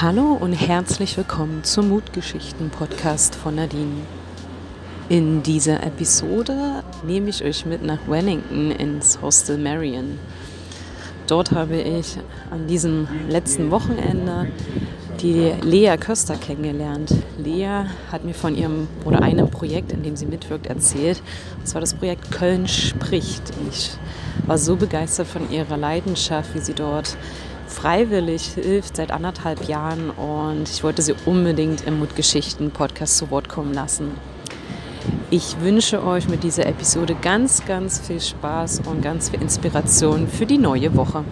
Hallo 0.00 0.32
und 0.32 0.54
herzlich 0.54 1.16
willkommen 1.16 1.62
zum 1.62 1.88
Mutgeschichten-Podcast 1.90 3.36
von 3.36 3.54
Nadine. 3.54 4.02
In 5.08 5.44
dieser 5.44 5.84
Episode 5.84 6.82
nehme 7.06 7.30
ich 7.30 7.44
euch 7.44 7.64
mit 7.64 7.84
nach 7.84 8.00
Wellington 8.08 8.72
ins 8.72 9.22
Hostel 9.22 9.56
Marion. 9.56 10.18
Dort 11.28 11.52
habe 11.52 11.76
ich 11.80 12.18
an 12.50 12.66
diesem 12.66 13.06
letzten 13.28 13.70
Wochenende 13.70 14.48
die 15.22 15.52
Lea 15.62 15.96
Köster 15.96 16.34
kennengelernt. 16.34 17.14
Lea 17.38 17.84
hat 18.10 18.24
mir 18.24 18.34
von 18.34 18.56
ihrem 18.56 18.88
oder 19.04 19.22
einem 19.22 19.48
Projekt, 19.48 19.92
in 19.92 20.02
dem 20.02 20.16
sie 20.16 20.26
mitwirkt, 20.26 20.66
erzählt. 20.66 21.22
Das 21.62 21.74
war 21.74 21.80
das 21.80 21.94
Projekt 21.94 22.32
Köln 22.32 22.66
spricht. 22.66 23.44
Ich 23.70 23.92
war 24.44 24.58
so 24.58 24.74
begeistert 24.74 25.28
von 25.28 25.52
ihrer 25.52 25.76
Leidenschaft, 25.76 26.52
wie 26.56 26.60
sie 26.60 26.74
dort 26.74 27.16
freiwillig 27.66 28.54
hilft 28.54 28.96
seit 28.96 29.10
anderthalb 29.10 29.68
Jahren 29.68 30.10
und 30.10 30.68
ich 30.68 30.82
wollte 30.82 31.02
sie 31.02 31.14
unbedingt 31.26 31.86
im 31.86 31.98
Mutgeschichten-Podcast 31.98 33.16
zu 33.18 33.30
Wort 33.30 33.48
kommen 33.48 33.74
lassen. 33.74 34.12
Ich 35.30 35.60
wünsche 35.60 36.04
euch 36.04 36.28
mit 36.28 36.44
dieser 36.44 36.66
Episode 36.66 37.16
ganz, 37.20 37.64
ganz 37.66 38.00
viel 38.06 38.20
Spaß 38.20 38.82
und 38.86 39.02
ganz 39.02 39.30
viel 39.30 39.42
Inspiration 39.42 40.28
für 40.28 40.46
die 40.46 40.58
neue 40.58 40.94
Woche. 40.96 41.24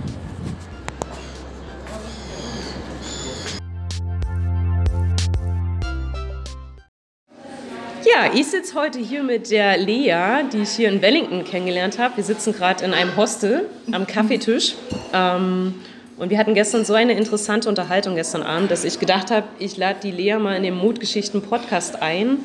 Ja, 8.04 8.30
ich 8.34 8.48
sitze 8.48 8.74
heute 8.74 8.98
hier 8.98 9.22
mit 9.22 9.50
der 9.50 9.78
Lea, 9.78 10.42
die 10.52 10.58
ich 10.58 10.70
hier 10.70 10.90
in 10.90 11.00
Wellington 11.00 11.44
kennengelernt 11.44 11.98
habe. 11.98 12.16
Wir 12.16 12.24
sitzen 12.24 12.52
gerade 12.52 12.84
in 12.84 12.92
einem 12.92 13.16
Hostel 13.16 13.68
am 13.90 14.06
Kaffeetisch. 14.06 14.74
Ähm, 15.14 15.74
und 16.18 16.30
wir 16.30 16.38
hatten 16.38 16.54
gestern 16.54 16.84
so 16.84 16.94
eine 16.94 17.14
interessante 17.14 17.68
Unterhaltung 17.68 18.14
gestern 18.14 18.42
Abend, 18.42 18.70
dass 18.70 18.84
ich 18.84 18.98
gedacht 18.98 19.30
habe, 19.30 19.46
ich 19.58 19.76
lade 19.76 19.98
die 20.02 20.10
Lea 20.10 20.36
mal 20.38 20.56
in 20.56 20.62
den 20.62 20.76
Mutgeschichten-Podcast 20.76 22.02
ein. 22.02 22.38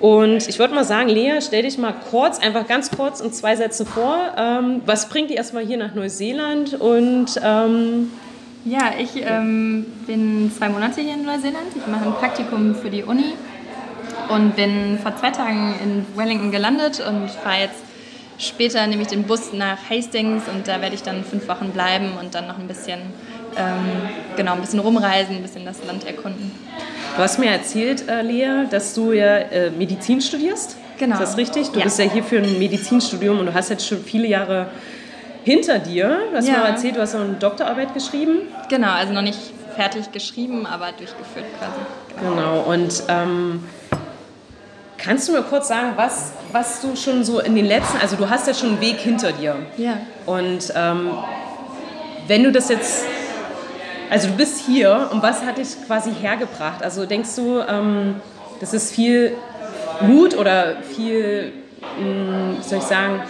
Und 0.00 0.46
ich 0.48 0.58
wollte 0.58 0.74
mal 0.74 0.84
sagen, 0.84 1.08
Lea, 1.08 1.40
stell 1.40 1.62
dich 1.62 1.78
mal 1.78 1.94
kurz, 2.10 2.38
einfach 2.38 2.66
ganz 2.66 2.90
kurz 2.90 3.20
in 3.20 3.32
zwei 3.32 3.56
Sätzen 3.56 3.86
vor. 3.86 4.16
Ähm, 4.36 4.82
was 4.84 5.08
bringt 5.08 5.30
dich 5.30 5.36
erstmal 5.36 5.64
hier 5.64 5.78
nach 5.78 5.94
Neuseeland? 5.94 6.74
Und 6.74 7.40
ähm, 7.42 8.10
ja, 8.64 8.92
ich 8.98 9.10
ähm, 9.16 9.86
bin 10.06 10.52
zwei 10.56 10.68
Monate 10.68 11.00
hier 11.00 11.14
in 11.14 11.24
Neuseeland. 11.24 11.74
Ich 11.74 11.86
mache 11.86 12.04
ein 12.04 12.14
Praktikum 12.14 12.74
für 12.74 12.90
die 12.90 13.04
Uni 13.04 13.32
und 14.28 14.54
bin 14.54 14.98
vor 15.02 15.16
zwei 15.16 15.30
Tagen 15.30 15.74
in 15.82 16.06
Wellington 16.16 16.50
gelandet 16.50 17.00
und 17.06 17.30
fahre 17.30 17.62
jetzt 17.62 17.85
Später 18.38 18.86
nehme 18.86 19.02
ich 19.02 19.08
den 19.08 19.22
Bus 19.22 19.52
nach 19.52 19.78
Hastings 19.88 20.42
und 20.52 20.68
da 20.68 20.80
werde 20.80 20.94
ich 20.94 21.02
dann 21.02 21.24
fünf 21.24 21.48
Wochen 21.48 21.70
bleiben 21.70 22.12
und 22.20 22.34
dann 22.34 22.46
noch 22.46 22.58
ein 22.58 22.68
bisschen, 22.68 23.00
ähm, 23.56 24.08
genau, 24.36 24.52
ein 24.52 24.60
bisschen 24.60 24.78
rumreisen, 24.78 25.36
ein 25.36 25.42
bisschen 25.42 25.64
das 25.64 25.82
Land 25.86 26.06
erkunden. 26.06 26.52
Du 27.16 27.22
hast 27.22 27.38
mir 27.38 27.50
erzählt, 27.50 28.08
äh, 28.08 28.20
Lea, 28.20 28.66
dass 28.70 28.92
du 28.92 29.12
ja 29.12 29.36
äh, 29.36 29.70
Medizin 29.70 30.20
studierst. 30.20 30.76
Genau. 30.98 31.14
Ist 31.14 31.20
das 31.20 31.36
richtig? 31.38 31.68
Du 31.70 31.78
ja. 31.78 31.84
bist 31.84 31.98
ja 31.98 32.04
hier 32.04 32.22
für 32.22 32.38
ein 32.38 32.58
Medizinstudium 32.58 33.38
und 33.38 33.46
du 33.46 33.54
hast 33.54 33.70
jetzt 33.70 33.86
schon 33.86 34.04
viele 34.04 34.26
Jahre 34.26 34.68
hinter 35.44 35.78
dir. 35.78 36.18
Du 36.30 36.36
hast 36.36 36.48
ja. 36.48 36.58
mir 36.58 36.64
erzählt, 36.64 36.96
du 36.96 37.00
hast 37.00 37.14
auch 37.14 37.20
eine 37.20 37.34
Doktorarbeit 37.34 37.94
geschrieben. 37.94 38.40
Genau, 38.68 38.90
also 38.90 39.12
noch 39.12 39.22
nicht 39.22 39.38
fertig 39.76 40.10
geschrieben, 40.12 40.66
aber 40.66 40.92
durchgeführt 40.92 41.46
quasi. 41.58 42.26
Genau, 42.28 42.60
und 42.62 43.02
ähm, 43.08 43.64
kannst 45.06 45.28
du 45.28 45.32
mir 45.32 45.42
kurz 45.42 45.68
sagen, 45.68 45.92
was 45.96 46.32
was 46.56 46.80
du 46.80 46.96
schon 46.96 47.22
so 47.22 47.40
in 47.40 47.54
den 47.54 47.66
letzten, 47.66 47.98
also 47.98 48.16
du 48.16 48.28
hast 48.30 48.46
ja 48.46 48.54
schon 48.54 48.70
einen 48.70 48.80
Weg 48.80 48.96
hinter 48.96 49.32
dir. 49.32 49.56
Ja. 49.76 49.98
Und 50.24 50.72
ähm, 50.74 51.10
wenn 52.26 52.42
du 52.42 52.50
das 52.50 52.68
jetzt, 52.68 53.04
also 54.10 54.28
du 54.28 54.34
bist 54.34 54.64
hier 54.64 55.08
und 55.12 55.22
was 55.22 55.42
hat 55.42 55.58
dich 55.58 55.68
quasi 55.86 56.12
hergebracht? 56.12 56.82
Also 56.82 57.04
denkst 57.04 57.36
du, 57.36 57.60
ähm, 57.60 58.16
das 58.60 58.72
ist 58.72 58.94
viel 58.94 59.34
Mut 60.00 60.36
oder 60.36 60.76
viel, 60.82 61.52
mh, 61.98 62.04
hm, 62.04 62.56
wie 62.58 62.62
soll 62.62 62.78
ich 62.78 62.84
sagen, 62.84 63.20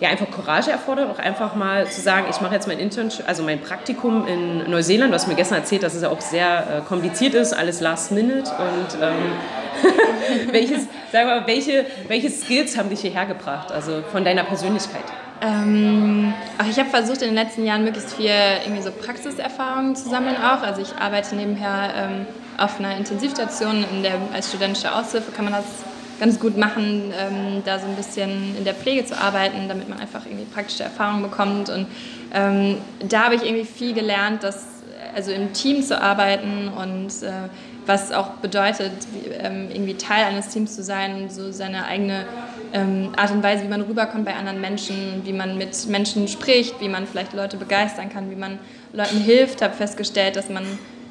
ja, 0.00 0.10
einfach 0.10 0.30
Courage 0.30 0.70
erfordert, 0.70 1.10
auch 1.10 1.18
einfach 1.18 1.54
mal 1.54 1.88
zu 1.88 2.00
sagen, 2.00 2.26
ich 2.30 2.40
mache 2.40 2.54
jetzt 2.54 2.68
mein 2.68 2.78
Internship, 2.78 3.26
also 3.26 3.42
mein 3.42 3.60
Praktikum 3.60 4.26
in 4.26 4.70
Neuseeland. 4.70 5.10
Du 5.10 5.14
hast 5.14 5.26
mir 5.26 5.34
gestern 5.34 5.58
erzählt, 5.58 5.82
dass 5.82 5.94
es 5.94 6.02
ja 6.02 6.10
auch 6.10 6.20
sehr 6.20 6.58
äh, 6.58 6.80
kompliziert 6.86 7.34
ist, 7.34 7.54
alles 7.54 7.80
last 7.80 8.12
minute 8.12 8.50
und 8.50 9.00
ähm, 9.00 10.52
welches, 10.52 10.86
sag 11.12 11.26
mal, 11.26 11.46
welche, 11.46 11.86
welche 12.08 12.30
Skills 12.30 12.76
haben 12.76 12.90
dich 12.90 13.00
hierher 13.00 13.26
gebracht, 13.26 13.72
also 13.72 14.02
von 14.12 14.24
deiner 14.24 14.44
Persönlichkeit? 14.44 15.04
Ähm, 15.40 16.32
ach, 16.58 16.66
ich 16.68 16.78
habe 16.78 16.88
versucht, 16.88 17.22
in 17.22 17.28
den 17.28 17.34
letzten 17.34 17.64
Jahren 17.64 17.84
möglichst 17.84 18.14
viel 18.14 18.30
irgendwie 18.64 18.82
so 18.82 18.90
Praxiserfahrungen 18.90 19.94
zu 19.94 20.08
sammeln 20.08 20.36
auch. 20.36 20.62
Also 20.62 20.80
ich 20.80 20.94
arbeite 20.98 21.36
nebenher 21.36 21.90
ähm, 21.94 22.26
auf 22.56 22.78
einer 22.78 22.96
Intensivstation, 22.96 23.84
in 23.92 24.02
der, 24.02 24.14
als 24.32 24.48
studentische 24.48 24.94
Aushilfe 24.94 25.32
kann 25.32 25.44
man 25.44 25.54
das 25.54 25.64
ganz 26.18 26.40
gut 26.40 26.56
machen, 26.56 27.12
ähm, 27.18 27.62
da 27.64 27.78
so 27.78 27.86
ein 27.86 27.96
bisschen 27.96 28.56
in 28.56 28.64
der 28.64 28.74
Pflege 28.74 29.04
zu 29.04 29.18
arbeiten, 29.20 29.68
damit 29.68 29.88
man 29.88 29.98
einfach 30.00 30.24
irgendwie 30.26 30.44
praktische 30.44 30.84
Erfahrungen 30.84 31.22
bekommt. 31.22 31.68
Und 31.68 31.86
ähm, 32.32 32.78
da 33.08 33.24
habe 33.24 33.34
ich 33.34 33.42
irgendwie 33.44 33.64
viel 33.64 33.92
gelernt, 33.92 34.42
dass 34.42 34.66
also 35.14 35.32
im 35.32 35.52
Team 35.54 35.82
zu 35.82 36.00
arbeiten 36.00 36.68
und 36.68 37.22
äh, 37.22 37.48
was 37.86 38.12
auch 38.12 38.30
bedeutet, 38.42 38.92
wie, 39.12 39.30
ähm, 39.30 39.68
irgendwie 39.70 39.94
Teil 39.94 40.24
eines 40.26 40.48
Teams 40.48 40.74
zu 40.74 40.82
sein 40.82 41.22
und 41.22 41.32
so 41.32 41.52
seine 41.52 41.86
eigene 41.86 42.26
ähm, 42.72 43.12
Art 43.16 43.30
und 43.30 43.42
Weise, 43.42 43.64
wie 43.64 43.68
man 43.68 43.80
rüberkommt 43.80 44.24
bei 44.24 44.34
anderen 44.34 44.60
Menschen, 44.60 45.22
wie 45.24 45.32
man 45.32 45.56
mit 45.56 45.86
Menschen 45.88 46.28
spricht, 46.28 46.80
wie 46.80 46.88
man 46.88 47.06
vielleicht 47.06 47.32
Leute 47.32 47.56
begeistern 47.56 48.10
kann, 48.10 48.30
wie 48.30 48.36
man 48.36 48.58
Leuten 48.92 49.18
hilft. 49.18 49.62
Habe 49.62 49.74
festgestellt, 49.74 50.36
dass 50.36 50.50
man 50.50 50.64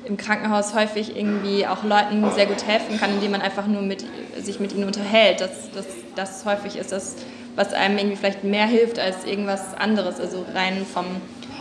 im 0.05 0.17
Krankenhaus 0.17 0.73
häufig 0.73 1.15
irgendwie 1.15 1.65
auch 1.67 1.83
Leuten 1.83 2.29
sehr 2.31 2.45
gut 2.45 2.65
helfen 2.65 2.99
kann, 2.99 3.11
indem 3.11 3.31
man 3.31 3.41
einfach 3.41 3.67
nur 3.67 3.81
mit, 3.81 4.05
sich 4.41 4.59
mit 4.59 4.73
ihnen 4.73 4.85
unterhält. 4.85 5.41
Dass 5.41 5.71
das, 5.71 5.85
das 6.15 6.45
häufig 6.45 6.77
ist 6.77 6.91
das, 6.91 7.15
was 7.55 7.73
einem 7.73 7.97
irgendwie 7.97 8.17
vielleicht 8.17 8.43
mehr 8.43 8.65
hilft 8.65 8.99
als 8.99 9.25
irgendwas 9.25 9.73
anderes, 9.75 10.19
also 10.19 10.45
rein 10.53 10.85
vom 10.85 11.05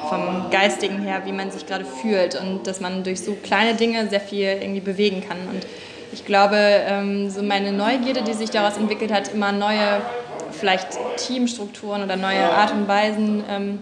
vom 0.09 0.51
Geistigen 0.51 1.01
her, 1.01 1.23
wie 1.25 1.33
man 1.33 1.51
sich 1.51 1.67
gerade 1.67 1.85
fühlt 1.85 2.39
und 2.41 2.67
dass 2.67 2.81
man 2.81 3.05
durch 3.05 3.21
so 3.21 3.37
kleine 3.43 3.75
Dinge 3.75 4.09
sehr 4.09 4.21
viel 4.21 4.47
irgendwie 4.61 4.81
bewegen 4.81 5.23
kann. 5.27 5.39
Und 5.51 5.67
ich 6.13 6.25
glaube, 6.25 6.57
ähm, 6.57 7.31
so 7.31 7.43
meine 7.43 7.73
Neugierde, 7.73 8.23
die 8.23 8.35
sich 8.35 8.51
daraus 8.51 8.77
entwickelt 8.77 9.13
hat, 9.13 9.33
immer 9.33 9.53
neue 9.53 10.03
vielleicht 10.53 10.99
Teamstrukturen 11.17 12.03
oder 12.03 12.17
neue 12.17 12.51
Art 12.51 12.73
und 12.73 12.87
Weisen 12.87 13.45
ähm, 13.51 13.79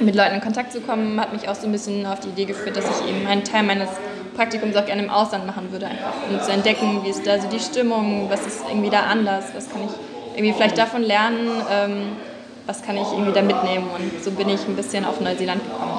mit 0.00 0.14
Leuten 0.14 0.34
in 0.34 0.40
Kontakt 0.40 0.72
zu 0.72 0.80
kommen, 0.80 1.20
hat 1.20 1.32
mich 1.32 1.48
auch 1.48 1.54
so 1.54 1.66
ein 1.66 1.72
bisschen 1.72 2.06
auf 2.06 2.20
die 2.20 2.28
Idee 2.28 2.44
geführt, 2.44 2.76
dass 2.76 2.84
ich 2.84 3.08
eben 3.08 3.26
einen 3.26 3.44
Teil 3.44 3.62
meines 3.62 3.88
Praktikums 4.36 4.76
auch 4.76 4.86
gerne 4.86 5.02
im 5.02 5.10
Ausland 5.10 5.46
machen 5.46 5.72
würde, 5.72 5.86
einfach 5.86 6.12
um 6.30 6.40
zu 6.40 6.52
entdecken, 6.52 7.00
wie 7.04 7.10
ist 7.10 7.26
da 7.26 7.40
so 7.40 7.48
die 7.48 7.58
Stimmung, 7.58 8.30
was 8.30 8.46
ist 8.46 8.60
irgendwie 8.68 8.90
da 8.90 9.02
anders, 9.02 9.46
was 9.54 9.68
kann 9.70 9.82
ich 9.84 10.36
irgendwie 10.36 10.52
vielleicht 10.52 10.78
davon 10.78 11.02
lernen. 11.02 11.48
Ähm, 11.70 12.16
was 12.68 12.82
kann 12.82 12.96
ich 12.98 13.10
irgendwie 13.10 13.32
da 13.32 13.40
mitnehmen. 13.40 13.88
Und 13.98 14.22
so 14.22 14.30
bin 14.30 14.48
ich 14.50 14.60
ein 14.68 14.76
bisschen 14.76 15.04
auf 15.06 15.20
Neuseeland 15.20 15.64
gekommen. 15.64 15.90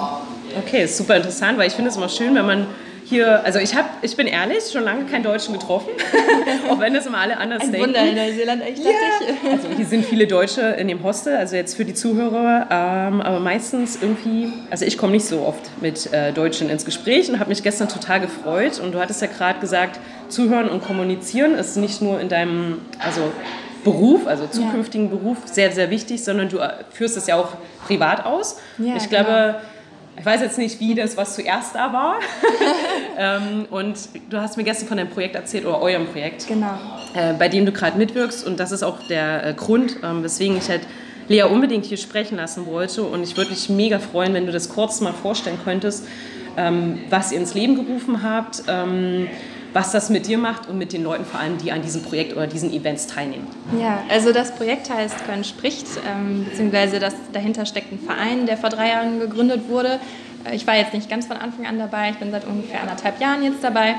Okay, 0.63 0.85
super 0.85 1.17
interessant, 1.17 1.57
weil 1.57 1.67
ich 1.67 1.73
finde 1.73 1.89
es 1.89 1.97
immer 1.97 2.09
schön, 2.09 2.35
wenn 2.35 2.45
man 2.45 2.67
hier, 3.09 3.43
also 3.43 3.57
ich 3.57 3.75
habe, 3.75 3.89
ich 4.03 4.15
bin 4.15 4.27
ehrlich, 4.27 4.65
schon 4.71 4.83
lange 4.83 5.05
keinen 5.05 5.23
Deutschen 5.23 5.53
getroffen, 5.53 5.89
auch 6.69 6.79
wenn 6.79 6.93
das 6.93 7.07
immer 7.07 7.17
alle 7.17 7.37
anders 7.37 7.63
Ein 7.63 7.71
denken. 7.71 7.87
Wunder 7.87 8.07
in 8.07 8.15
Neuseeland, 8.15 8.61
echt, 8.61 8.83
ja. 8.83 8.91
Also 9.51 9.67
hier 9.75 9.85
sind 9.85 10.05
viele 10.05 10.27
Deutsche 10.27 10.61
in 10.61 10.87
dem 10.87 11.03
Hostel, 11.03 11.35
also 11.35 11.55
jetzt 11.55 11.75
für 11.75 11.85
die 11.85 11.95
Zuhörer, 11.95 12.67
ähm, 12.69 13.21
aber 13.21 13.39
meistens 13.39 13.97
irgendwie, 13.99 14.53
also 14.69 14.85
ich 14.85 14.97
komme 14.97 15.13
nicht 15.13 15.25
so 15.25 15.41
oft 15.41 15.71
mit 15.81 16.13
äh, 16.13 16.31
Deutschen 16.31 16.69
ins 16.69 16.85
Gespräch 16.85 17.29
und 17.29 17.39
habe 17.39 17.49
mich 17.49 17.63
gestern 17.63 17.89
total 17.89 18.19
gefreut 18.19 18.79
und 18.79 18.93
du 18.93 18.99
hattest 18.99 19.21
ja 19.21 19.27
gerade 19.27 19.59
gesagt, 19.59 19.99
zuhören 20.27 20.69
und 20.69 20.83
kommunizieren 20.83 21.55
ist 21.55 21.77
nicht 21.77 22.03
nur 22.03 22.19
in 22.19 22.29
deinem, 22.29 22.81
also 22.99 23.31
Beruf, 23.83 24.27
also 24.27 24.45
zukünftigen 24.45 25.05
ja. 25.09 25.15
Beruf, 25.15 25.37
sehr, 25.45 25.71
sehr 25.71 25.89
wichtig, 25.89 26.23
sondern 26.23 26.49
du 26.49 26.59
äh, 26.59 26.73
führst 26.91 27.17
es 27.17 27.27
ja 27.27 27.37
auch 27.37 27.53
privat 27.87 28.25
aus. 28.25 28.59
Ja, 28.77 28.97
ich 28.97 29.09
glaube, 29.09 29.25
genau. 29.31 29.59
Ich 30.19 30.25
weiß 30.25 30.41
jetzt 30.41 30.57
nicht, 30.57 30.79
wie 30.81 30.95
das, 30.95 31.15
was 31.15 31.35
zuerst 31.35 31.75
da 31.75 31.93
war. 31.93 32.19
ähm, 33.17 33.65
und 33.69 33.97
du 34.29 34.41
hast 34.41 34.57
mir 34.57 34.65
gestern 34.65 34.87
von 34.87 34.97
deinem 34.97 35.09
Projekt 35.09 35.35
erzählt, 35.35 35.65
oder 35.65 35.81
eurem 35.81 36.07
Projekt, 36.07 36.47
genau. 36.47 36.77
äh, 37.13 37.33
bei 37.33 37.47
dem 37.47 37.65
du 37.65 37.71
gerade 37.71 37.97
mitwirkst. 37.97 38.45
Und 38.45 38.59
das 38.59 38.73
ist 38.73 38.83
auch 38.83 39.07
der 39.07 39.45
äh, 39.45 39.53
Grund, 39.53 39.97
ähm, 40.03 40.21
weswegen 40.23 40.57
ich 40.57 40.69
halt 40.69 40.81
Lea 41.29 41.43
unbedingt 41.43 41.85
hier 41.85 41.97
sprechen 41.97 42.35
lassen 42.35 42.65
wollte. 42.65 43.03
Und 43.03 43.23
ich 43.23 43.37
würde 43.37 43.51
mich 43.51 43.69
mega 43.69 43.99
freuen, 43.99 44.33
wenn 44.33 44.45
du 44.45 44.51
das 44.51 44.67
kurz 44.67 44.99
mal 44.99 45.13
vorstellen 45.13 45.59
könntest, 45.63 46.05
ähm, 46.57 46.99
was 47.09 47.31
ihr 47.31 47.39
ins 47.39 47.53
Leben 47.53 47.75
gerufen 47.75 48.21
habt 48.21 48.63
ähm, 48.67 49.27
was 49.73 49.91
das 49.91 50.09
mit 50.09 50.27
dir 50.27 50.37
macht 50.37 50.67
und 50.67 50.77
mit 50.77 50.93
den 50.93 51.03
Leuten 51.03 51.25
vor 51.25 51.39
allem, 51.39 51.57
die 51.57 51.71
an 51.71 51.81
diesem 51.81 52.01
Projekt 52.01 52.35
oder 52.35 52.47
diesen 52.47 52.73
Events 52.73 53.07
teilnehmen. 53.07 53.47
Ja, 53.79 54.03
also 54.09 54.33
das 54.33 54.55
Projekt 54.55 54.89
heißt 54.89 55.25
Köln 55.25 55.43
spricht, 55.43 55.85
ähm, 56.07 56.45
beziehungsweise 56.49 56.99
das, 56.99 57.13
dahinter 57.33 57.65
steckt 57.65 57.91
ein 57.91 57.99
Verein, 57.99 58.45
der 58.45 58.57
vor 58.57 58.69
drei 58.69 58.89
Jahren 58.89 59.19
gegründet 59.19 59.69
wurde. 59.69 59.99
Äh, 60.45 60.55
ich 60.55 60.65
war 60.65 60.75
jetzt 60.75 60.93
nicht 60.93 61.09
ganz 61.09 61.27
von 61.27 61.37
Anfang 61.37 61.65
an 61.65 61.77
dabei, 61.77 62.09
ich 62.11 62.17
bin 62.17 62.31
seit 62.31 62.45
ungefähr 62.45 62.81
anderthalb 62.81 63.19
Jahren 63.21 63.43
jetzt 63.43 63.63
dabei. 63.63 63.95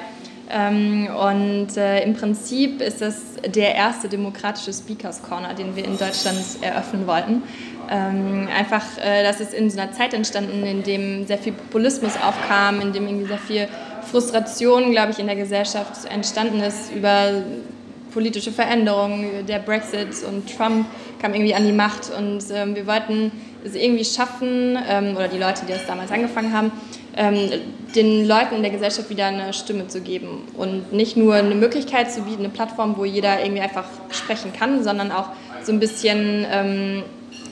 Ähm, 0.53 1.09
und 1.15 1.77
äh, 1.77 2.03
im 2.03 2.15
Prinzip 2.15 2.81
ist 2.81 3.01
es 3.03 3.37
der 3.47 3.77
erste 3.77 4.09
demokratische 4.09 4.73
Speakers 4.73 5.23
Corner, 5.23 5.55
den 5.55 5.77
wir 5.77 5.85
in 5.85 5.97
Deutschland 5.97 6.41
eröffnen 6.61 7.07
wollten. 7.07 7.45
Ähm, 7.89 8.49
einfach, 8.57 8.83
äh, 8.99 9.23
das 9.23 9.41
ist 9.41 9.55
in 9.55 9.71
so 9.71 9.79
einer 9.79 9.93
Zeit 9.93 10.13
entstanden, 10.13 10.65
in 10.65 10.83
dem 10.83 11.27
sehr 11.27 11.39
viel 11.39 11.53
Populismus 11.53 12.15
aufkam, 12.17 12.81
in 12.81 12.93
dem 12.93 13.07
irgendwie 13.07 13.27
sehr 13.27 13.39
viel 13.39 13.69
Frustration, 14.03 14.91
glaube 14.91 15.13
ich, 15.13 15.19
in 15.19 15.27
der 15.27 15.37
Gesellschaft 15.37 16.05
entstanden 16.11 16.61
ist 16.61 16.93
über 16.95 17.43
politische 18.13 18.53
Veränderungen, 18.53 19.47
der 19.47 19.61
Brexit 19.61 20.09
und 20.29 20.55
Trump 20.57 20.87
kam 21.21 21.33
irgendwie 21.35 21.55
an 21.55 21.65
die 21.65 21.73
Macht. 21.73 22.11
Und 22.17 22.45
ähm, 22.53 22.75
wir 22.75 22.87
wollten 22.87 23.31
es 23.65 23.75
irgendwie 23.75 24.05
schaffen, 24.05 24.79
ähm, 24.89 25.17
oder 25.17 25.29
die 25.29 25.39
Leute, 25.39 25.63
die 25.67 25.73
das 25.73 25.87
damals 25.87 26.11
angefangen 26.11 26.53
haben, 26.53 26.73
ähm, 27.17 27.51
den 27.95 28.27
Leuten 28.27 28.57
in 28.57 28.63
der 28.63 28.71
Gesellschaft 28.71 29.11
wieder 29.11 29.27
eine 29.27 29.53
Stimme 29.53 29.89
zu 29.89 30.01
geben 30.01 30.49
und 30.57 30.93
nicht 30.93 31.17
nur 31.17 31.35
eine 31.35 31.55
Möglichkeit 31.55 32.11
zu 32.13 32.23
bieten, 32.23 32.41
eine 32.41 32.49
Plattform, 32.51 32.97
wo 32.97 33.05
jeder 33.05 33.43
irgendwie 33.43 33.63
einfach 33.63 33.85
sprechen 34.11 34.53
kann, 34.53 34.83
sondern 34.83 35.13
auch 35.13 35.31
so 35.63 35.73
ein 35.73 35.81
bisschen 35.81 36.47
ähm, 36.51 37.03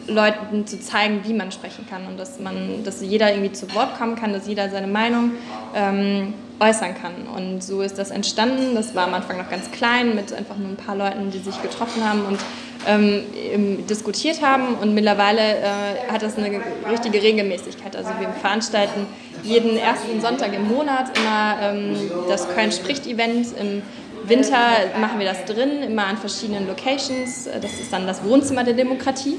Leuten 0.08 0.66
zu 0.66 0.80
zeigen, 0.80 1.20
wie 1.24 1.34
man 1.34 1.52
sprechen 1.52 1.86
kann 1.88 2.06
und 2.06 2.18
dass 2.18 2.40
man, 2.40 2.82
dass 2.84 3.02
jeder 3.02 3.30
irgendwie 3.32 3.52
zu 3.52 3.72
Wort 3.74 3.98
kommen 3.98 4.16
kann, 4.16 4.32
dass 4.32 4.46
jeder 4.46 4.70
seine 4.70 4.86
Meinung 4.86 5.32
ähm, 5.74 6.34
äußern 6.60 6.94
kann. 7.00 7.12
Und 7.36 7.62
so 7.62 7.82
ist 7.82 7.98
das 7.98 8.10
entstanden. 8.10 8.74
Das 8.74 8.94
war 8.94 9.04
am 9.04 9.14
Anfang 9.14 9.38
noch 9.38 9.50
ganz 9.50 9.70
klein 9.70 10.14
mit 10.14 10.32
einfach 10.32 10.56
nur 10.56 10.70
ein 10.70 10.76
paar 10.76 10.96
Leuten, 10.96 11.30
die 11.30 11.38
sich 11.38 11.60
getroffen 11.62 12.04
haben 12.04 12.24
und 12.24 12.38
ähm, 12.86 13.86
diskutiert 13.86 14.42
haben. 14.42 14.74
Und 14.74 14.94
mittlerweile 14.94 15.40
äh, 15.40 16.10
hat 16.10 16.22
das 16.22 16.36
eine 16.36 16.60
richtige 16.90 17.22
Regelmäßigkeit. 17.22 17.94
Also 17.94 18.10
wir 18.18 18.28
veranstalten 18.30 19.06
jeden 19.42 19.76
ersten 19.76 20.20
Sonntag 20.20 20.52
im 20.54 20.68
Monat 20.68 21.16
immer 21.16 21.56
ähm, 21.62 21.96
das 22.28 22.48
Köln 22.48 22.72
spricht 22.72 23.06
Event. 23.06 23.48
Im 23.58 23.82
Winter 24.24 24.58
machen 25.00 25.18
wir 25.18 25.26
das 25.26 25.44
drin, 25.44 25.82
immer 25.82 26.06
an 26.06 26.16
verschiedenen 26.16 26.66
Locations. 26.66 27.48
Das 27.60 27.72
ist 27.74 27.92
dann 27.92 28.06
das 28.06 28.24
Wohnzimmer 28.24 28.64
der 28.64 28.74
Demokratie. 28.74 29.36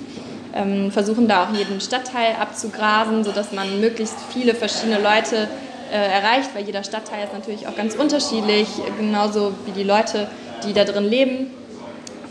Ähm, 0.54 0.92
versuchen 0.92 1.28
da 1.28 1.44
auch 1.44 1.54
jeden 1.54 1.80
Stadtteil 1.80 2.36
abzugrasen, 2.40 3.24
sodass 3.24 3.52
man 3.52 3.80
möglichst 3.80 4.18
viele 4.32 4.56
verschiedene 4.56 4.98
Leute 4.98 5.48
äh, 5.92 5.96
erreicht, 5.96 6.50
weil 6.56 6.66
jeder 6.66 6.84
Stadtteil 6.84 7.24
ist 7.24 7.34
natürlich 7.34 7.68
auch 7.68 7.76
ganz 7.76 7.96
unterschiedlich, 7.96 8.68
genauso 8.98 9.54
wie 9.66 9.72
die 9.72 9.84
Leute, 9.84 10.28
die 10.66 10.74
da 10.74 10.86
drin 10.86 11.06
leben. 11.06 11.52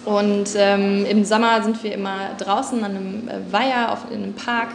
Und 0.05 0.51
ähm, 0.57 1.05
im 1.05 1.23
Sommer 1.25 1.63
sind 1.63 1.83
wir 1.85 1.93
immer 1.93 2.31
draußen 2.39 2.83
an 2.83 2.97
einem 2.97 3.29
äh, 3.29 3.53
Weiher, 3.53 3.93
auf, 3.93 4.11
in 4.11 4.23
einem 4.23 4.33
Park 4.33 4.69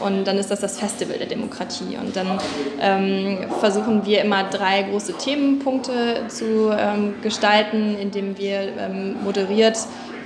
und 0.00 0.24
dann 0.24 0.38
ist 0.38 0.50
das 0.50 0.60
das 0.60 0.78
Festival 0.78 1.18
der 1.18 1.26
Demokratie. 1.26 1.98
Und 2.00 2.16
dann 2.16 2.38
ähm, 2.80 3.38
versuchen 3.60 4.06
wir 4.06 4.22
immer 4.22 4.44
drei 4.44 4.84
große 4.84 5.18
Themenpunkte 5.18 6.22
zu 6.28 6.70
ähm, 6.70 7.16
gestalten, 7.22 7.98
indem 8.00 8.38
wir 8.38 8.60
ähm, 8.78 9.16
moderiert 9.22 9.76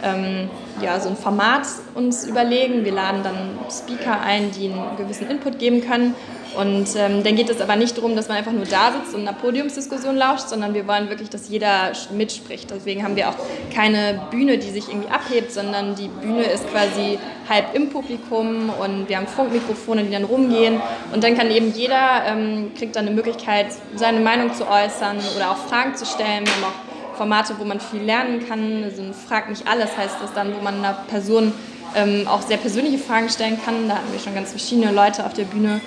ähm, 0.02 0.50
ja, 0.80 0.98
so 1.00 1.08
ein 1.08 1.16
Format 1.16 1.66
uns 1.94 2.24
überlegen. 2.24 2.84
Wir 2.84 2.92
laden 2.92 3.22
dann 3.22 3.36
Speaker 3.70 4.20
ein, 4.20 4.50
die 4.52 4.66
einen 4.66 4.96
gewissen 4.96 5.30
Input 5.30 5.58
geben 5.58 5.80
können 5.82 6.14
und 6.54 6.88
ähm, 6.96 7.22
dann 7.22 7.34
geht 7.34 7.48
es 7.48 7.60
aber 7.60 7.76
nicht 7.76 7.96
darum, 7.96 8.14
dass 8.14 8.28
man 8.28 8.36
einfach 8.36 8.52
nur 8.52 8.66
da 8.66 8.92
sitzt 8.92 9.14
und 9.14 9.22
einer 9.22 9.32
Podiumsdiskussion 9.32 10.16
lauscht, 10.16 10.48
sondern 10.48 10.74
wir 10.74 10.86
wollen 10.86 11.08
wirklich, 11.08 11.30
dass 11.30 11.48
jeder 11.48 11.92
mitspricht. 12.10 12.70
Deswegen 12.70 13.02
haben 13.02 13.16
wir 13.16 13.30
auch 13.30 13.36
keine 13.74 14.20
Bühne, 14.30 14.58
die 14.58 14.68
sich 14.68 14.88
irgendwie 14.88 15.08
abhebt, 15.08 15.50
sondern 15.50 15.94
die 15.94 16.08
Bühne 16.08 16.42
ist 16.44 16.68
quasi 16.70 17.18
halb 17.48 17.74
im 17.74 17.88
Publikum 17.88 18.70
und 18.70 19.08
wir 19.08 19.16
haben 19.16 19.26
Funkmikrofone, 19.26 20.04
die 20.04 20.12
dann 20.12 20.24
rumgehen. 20.24 20.80
Und 21.14 21.24
dann 21.24 21.36
kann 21.36 21.50
eben 21.50 21.72
jeder, 21.72 22.22
ähm, 22.26 22.72
kriegt 22.76 22.96
dann 22.96 23.06
eine 23.06 23.14
Möglichkeit, 23.14 23.68
seine 23.96 24.20
Meinung 24.20 24.52
zu 24.52 24.68
äußern 24.68 25.18
oder 25.36 25.52
auch 25.52 25.56
Fragen 25.56 25.94
zu 25.94 26.04
stellen. 26.04 26.44
Wir 26.44 26.52
haben 26.54 26.64
auch 26.64 26.92
Formate, 27.16 27.54
wo 27.58 27.64
man 27.64 27.80
viel 27.80 28.02
lernen 28.02 28.46
kann. 28.46 28.84
Also 28.84 29.02
Frag 29.12 29.48
nicht 29.48 29.66
alles 29.66 29.96
heißt 29.96 30.16
das 30.22 30.32
dann, 30.34 30.54
wo 30.54 30.62
man 30.62 30.78
einer 30.78 30.94
Person 31.08 31.52
ähm, 31.94 32.26
auch 32.26 32.42
sehr 32.42 32.56
persönliche 32.56 32.98
Fragen 32.98 33.28
stellen 33.28 33.58
kann. 33.64 33.88
Da 33.88 33.96
hatten 33.96 34.12
wir 34.12 34.20
schon 34.20 34.34
ganz 34.34 34.50
verschiedene 34.50 34.92
Leute 34.92 35.24
auf 35.26 35.32
der 35.32 35.44
Bühne. 35.44 35.80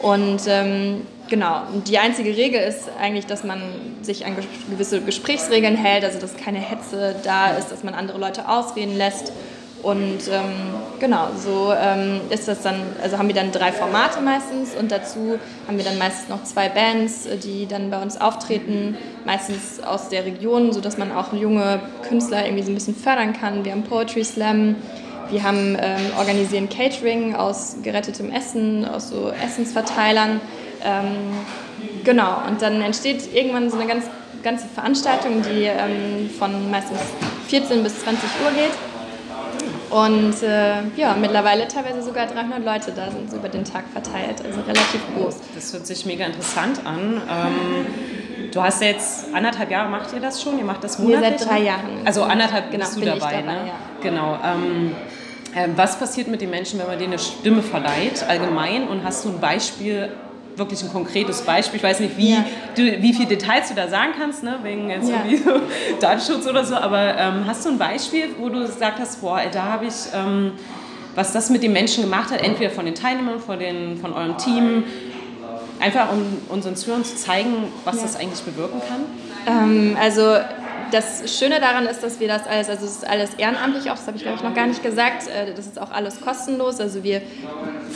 Und 0.00 0.42
ähm, 0.46 1.02
genau, 1.28 1.62
die 1.86 1.98
einzige 1.98 2.36
Regel 2.36 2.60
ist 2.60 2.88
eigentlich, 3.00 3.26
dass 3.26 3.44
man 3.44 3.60
sich 4.02 4.26
an 4.26 4.36
gewisse 4.70 5.00
Gesprächsregeln 5.00 5.76
hält, 5.76 6.04
also 6.04 6.18
dass 6.18 6.36
keine 6.36 6.58
Hetze 6.58 7.16
da 7.24 7.52
ist, 7.52 7.70
dass 7.70 7.82
man 7.82 7.94
andere 7.94 8.18
Leute 8.18 8.48
ausreden 8.48 8.96
lässt. 8.96 9.32
Und 9.82 10.26
ähm, 10.28 10.74
genau, 10.98 11.28
so 11.36 11.72
ähm, 11.72 12.20
ist 12.30 12.48
das 12.48 12.62
dann, 12.62 12.80
also 13.00 13.16
haben 13.16 13.28
wir 13.28 13.34
dann 13.34 13.52
drei 13.52 13.70
Formate 13.70 14.20
meistens 14.20 14.74
und 14.74 14.90
dazu 14.90 15.38
haben 15.68 15.76
wir 15.76 15.84
dann 15.84 15.98
meistens 15.98 16.28
noch 16.28 16.42
zwei 16.42 16.68
Bands, 16.68 17.28
die 17.44 17.66
dann 17.66 17.90
bei 17.90 18.02
uns 18.02 18.20
auftreten, 18.20 18.96
meistens 19.24 19.80
aus 19.84 20.08
der 20.08 20.24
Region, 20.24 20.72
sodass 20.72 20.98
man 20.98 21.12
auch 21.12 21.32
junge 21.32 21.80
Künstler 22.08 22.44
irgendwie 22.44 22.64
so 22.64 22.72
ein 22.72 22.74
bisschen 22.74 22.96
fördern 22.96 23.32
kann. 23.32 23.64
Wir 23.64 23.72
haben 23.72 23.84
Poetry 23.84 24.24
Slam, 24.24 24.74
wir 25.30 25.42
haben 25.44 25.76
ähm, 25.80 26.00
organisieren 26.18 26.68
Catering 26.68 27.36
aus 27.36 27.76
gerettetem 27.82 28.32
Essen, 28.32 28.84
aus 28.84 29.10
so 29.10 29.30
Essensverteilern. 29.30 30.40
Ähm, 30.84 31.16
genau, 32.02 32.42
und 32.48 32.60
dann 32.62 32.82
entsteht 32.82 33.32
irgendwann 33.32 33.70
so 33.70 33.78
eine 33.78 33.86
ganz, 33.86 34.06
ganze 34.42 34.66
Veranstaltung, 34.66 35.42
die 35.42 35.64
ähm, 35.64 36.30
von 36.36 36.68
meistens 36.70 36.98
14 37.48 37.82
bis 37.84 38.00
20 38.00 38.28
Uhr 38.44 38.50
geht. 38.52 38.72
Und 39.90 40.42
äh, 40.42 40.82
ja, 40.96 41.14
mittlerweile 41.18 41.66
teilweise 41.66 42.02
sogar 42.02 42.26
300 42.26 42.64
Leute 42.64 42.92
da 42.92 43.10
sind 43.10 43.32
über 43.32 43.48
den 43.48 43.64
Tag 43.64 43.84
verteilt, 43.92 44.42
also 44.44 44.60
relativ 44.60 45.00
groß. 45.16 45.36
Das 45.54 45.72
hört 45.72 45.86
sich 45.86 46.04
mega 46.04 46.26
interessant 46.26 46.80
an. 46.84 47.22
Ähm, 47.28 48.50
du 48.52 48.62
hast 48.62 48.82
jetzt 48.82 49.26
anderthalb 49.32 49.70
Jahre, 49.70 49.88
macht 49.88 50.12
ihr 50.12 50.20
das 50.20 50.42
schon? 50.42 50.58
Ihr 50.58 50.64
macht 50.64 50.84
das 50.84 50.98
monatlich? 50.98 51.30
Wir 51.30 51.38
seit 51.38 51.48
drei 51.48 51.60
Jahren. 51.60 52.02
Also 52.04 52.22
anderthalb 52.22 52.70
genau, 52.70 52.84
bist 52.84 52.96
du 52.96 53.00
dabei, 53.00 53.18
dabei, 53.18 53.42
ne? 53.42 53.66
Ja. 53.66 53.74
Genau. 54.02 54.38
Ähm, 54.44 54.94
äh, 55.54 55.68
was 55.74 55.98
passiert 55.98 56.28
mit 56.28 56.40
den 56.42 56.50
Menschen, 56.50 56.78
wenn 56.78 56.86
man 56.86 56.98
denen 56.98 57.14
eine 57.14 57.18
Stimme 57.18 57.62
verleiht, 57.62 58.24
allgemein? 58.28 58.88
Und 58.88 59.04
hast 59.04 59.24
du 59.24 59.30
ein 59.30 59.40
Beispiel, 59.40 60.10
wirklich 60.58 60.82
ein 60.82 60.92
konkretes 60.92 61.42
Beispiel? 61.42 61.78
Ich 61.78 61.82
weiß 61.82 62.00
nicht, 62.00 62.16
wie, 62.16 62.32
ja. 62.32 62.44
du, 62.74 62.82
wie 63.02 63.12
viele 63.12 63.28
Details 63.28 63.68
du 63.68 63.74
da 63.74 63.88
sagen 63.88 64.12
kannst, 64.18 64.42
ne? 64.42 64.58
wegen 64.62 64.90
jetzt 64.90 65.08
ja. 65.08 65.24
so 65.44 65.60
Datenschutz 66.00 66.46
oder 66.46 66.64
so, 66.64 66.74
aber 66.74 67.16
ähm, 67.16 67.44
hast 67.46 67.64
du 67.64 67.70
ein 67.70 67.78
Beispiel, 67.78 68.30
wo 68.38 68.48
du 68.48 68.60
gesagt 68.60 68.98
hast, 68.98 69.20
boah, 69.20 69.40
da 69.50 69.64
habe 69.64 69.86
ich, 69.86 69.94
ähm, 70.14 70.52
was 71.14 71.32
das 71.32 71.50
mit 71.50 71.62
den 71.62 71.72
Menschen 71.72 72.04
gemacht 72.04 72.30
hat, 72.30 72.42
entweder 72.42 72.70
von 72.70 72.84
den 72.84 72.94
Teilnehmern, 72.94 73.40
von, 73.40 73.58
den, 73.58 73.98
von 73.98 74.12
eurem 74.12 74.36
Team, 74.36 74.84
einfach 75.80 76.12
um 76.12 76.24
unseren 76.48 76.76
Zuhörern 76.76 77.04
zu 77.04 77.16
zeigen, 77.16 77.72
was 77.84 77.96
ja. 77.96 78.02
das 78.02 78.16
eigentlich 78.16 78.42
bewirken 78.42 78.80
kann? 78.88 79.04
Ähm, 79.46 79.96
also 80.00 80.36
das 80.90 81.38
Schöne 81.38 81.60
daran 81.60 81.86
ist, 81.86 82.02
dass 82.02 82.20
wir 82.20 82.28
das 82.28 82.46
alles, 82.46 82.68
also 82.68 82.86
es 82.86 82.96
ist 82.96 83.08
alles 83.08 83.34
ehrenamtlich 83.34 83.90
auch, 83.90 83.96
das 83.96 84.06
habe 84.06 84.16
ich 84.16 84.22
glaube 84.22 84.38
ich 84.38 84.42
noch 84.42 84.54
gar 84.54 84.66
nicht 84.66 84.82
gesagt, 84.82 85.26
äh, 85.28 85.54
das 85.54 85.66
ist 85.66 85.80
auch 85.80 85.90
alles 85.90 86.20
kostenlos. 86.20 86.80
Also 86.80 87.02
wir 87.02 87.22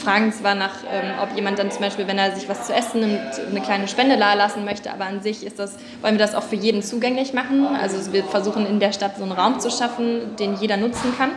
fragen 0.02 0.32
zwar 0.32 0.54
nach, 0.54 0.74
ähm, 0.90 1.12
ob 1.22 1.34
jemand 1.36 1.58
dann 1.58 1.70
zum 1.70 1.82
Beispiel, 1.82 2.06
wenn 2.06 2.18
er 2.18 2.34
sich 2.34 2.48
was 2.48 2.66
zu 2.66 2.74
essen 2.74 3.00
nimmt, 3.00 3.20
eine 3.50 3.60
kleine 3.60 3.88
Spende 3.88 4.16
lassen 4.16 4.64
möchte, 4.64 4.92
aber 4.92 5.06
an 5.06 5.22
sich 5.22 5.44
ist 5.44 5.58
das, 5.58 5.76
wollen 6.00 6.14
wir 6.14 6.24
das 6.24 6.34
auch 6.34 6.42
für 6.42 6.56
jeden 6.56 6.82
zugänglich 6.82 7.32
machen. 7.32 7.66
Also 7.80 8.12
wir 8.12 8.24
versuchen 8.24 8.66
in 8.66 8.80
der 8.80 8.92
Stadt 8.92 9.16
so 9.16 9.22
einen 9.22 9.32
Raum 9.32 9.60
zu 9.60 9.70
schaffen, 9.70 10.36
den 10.36 10.54
jeder 10.56 10.76
nutzen 10.76 11.14
kann. 11.16 11.30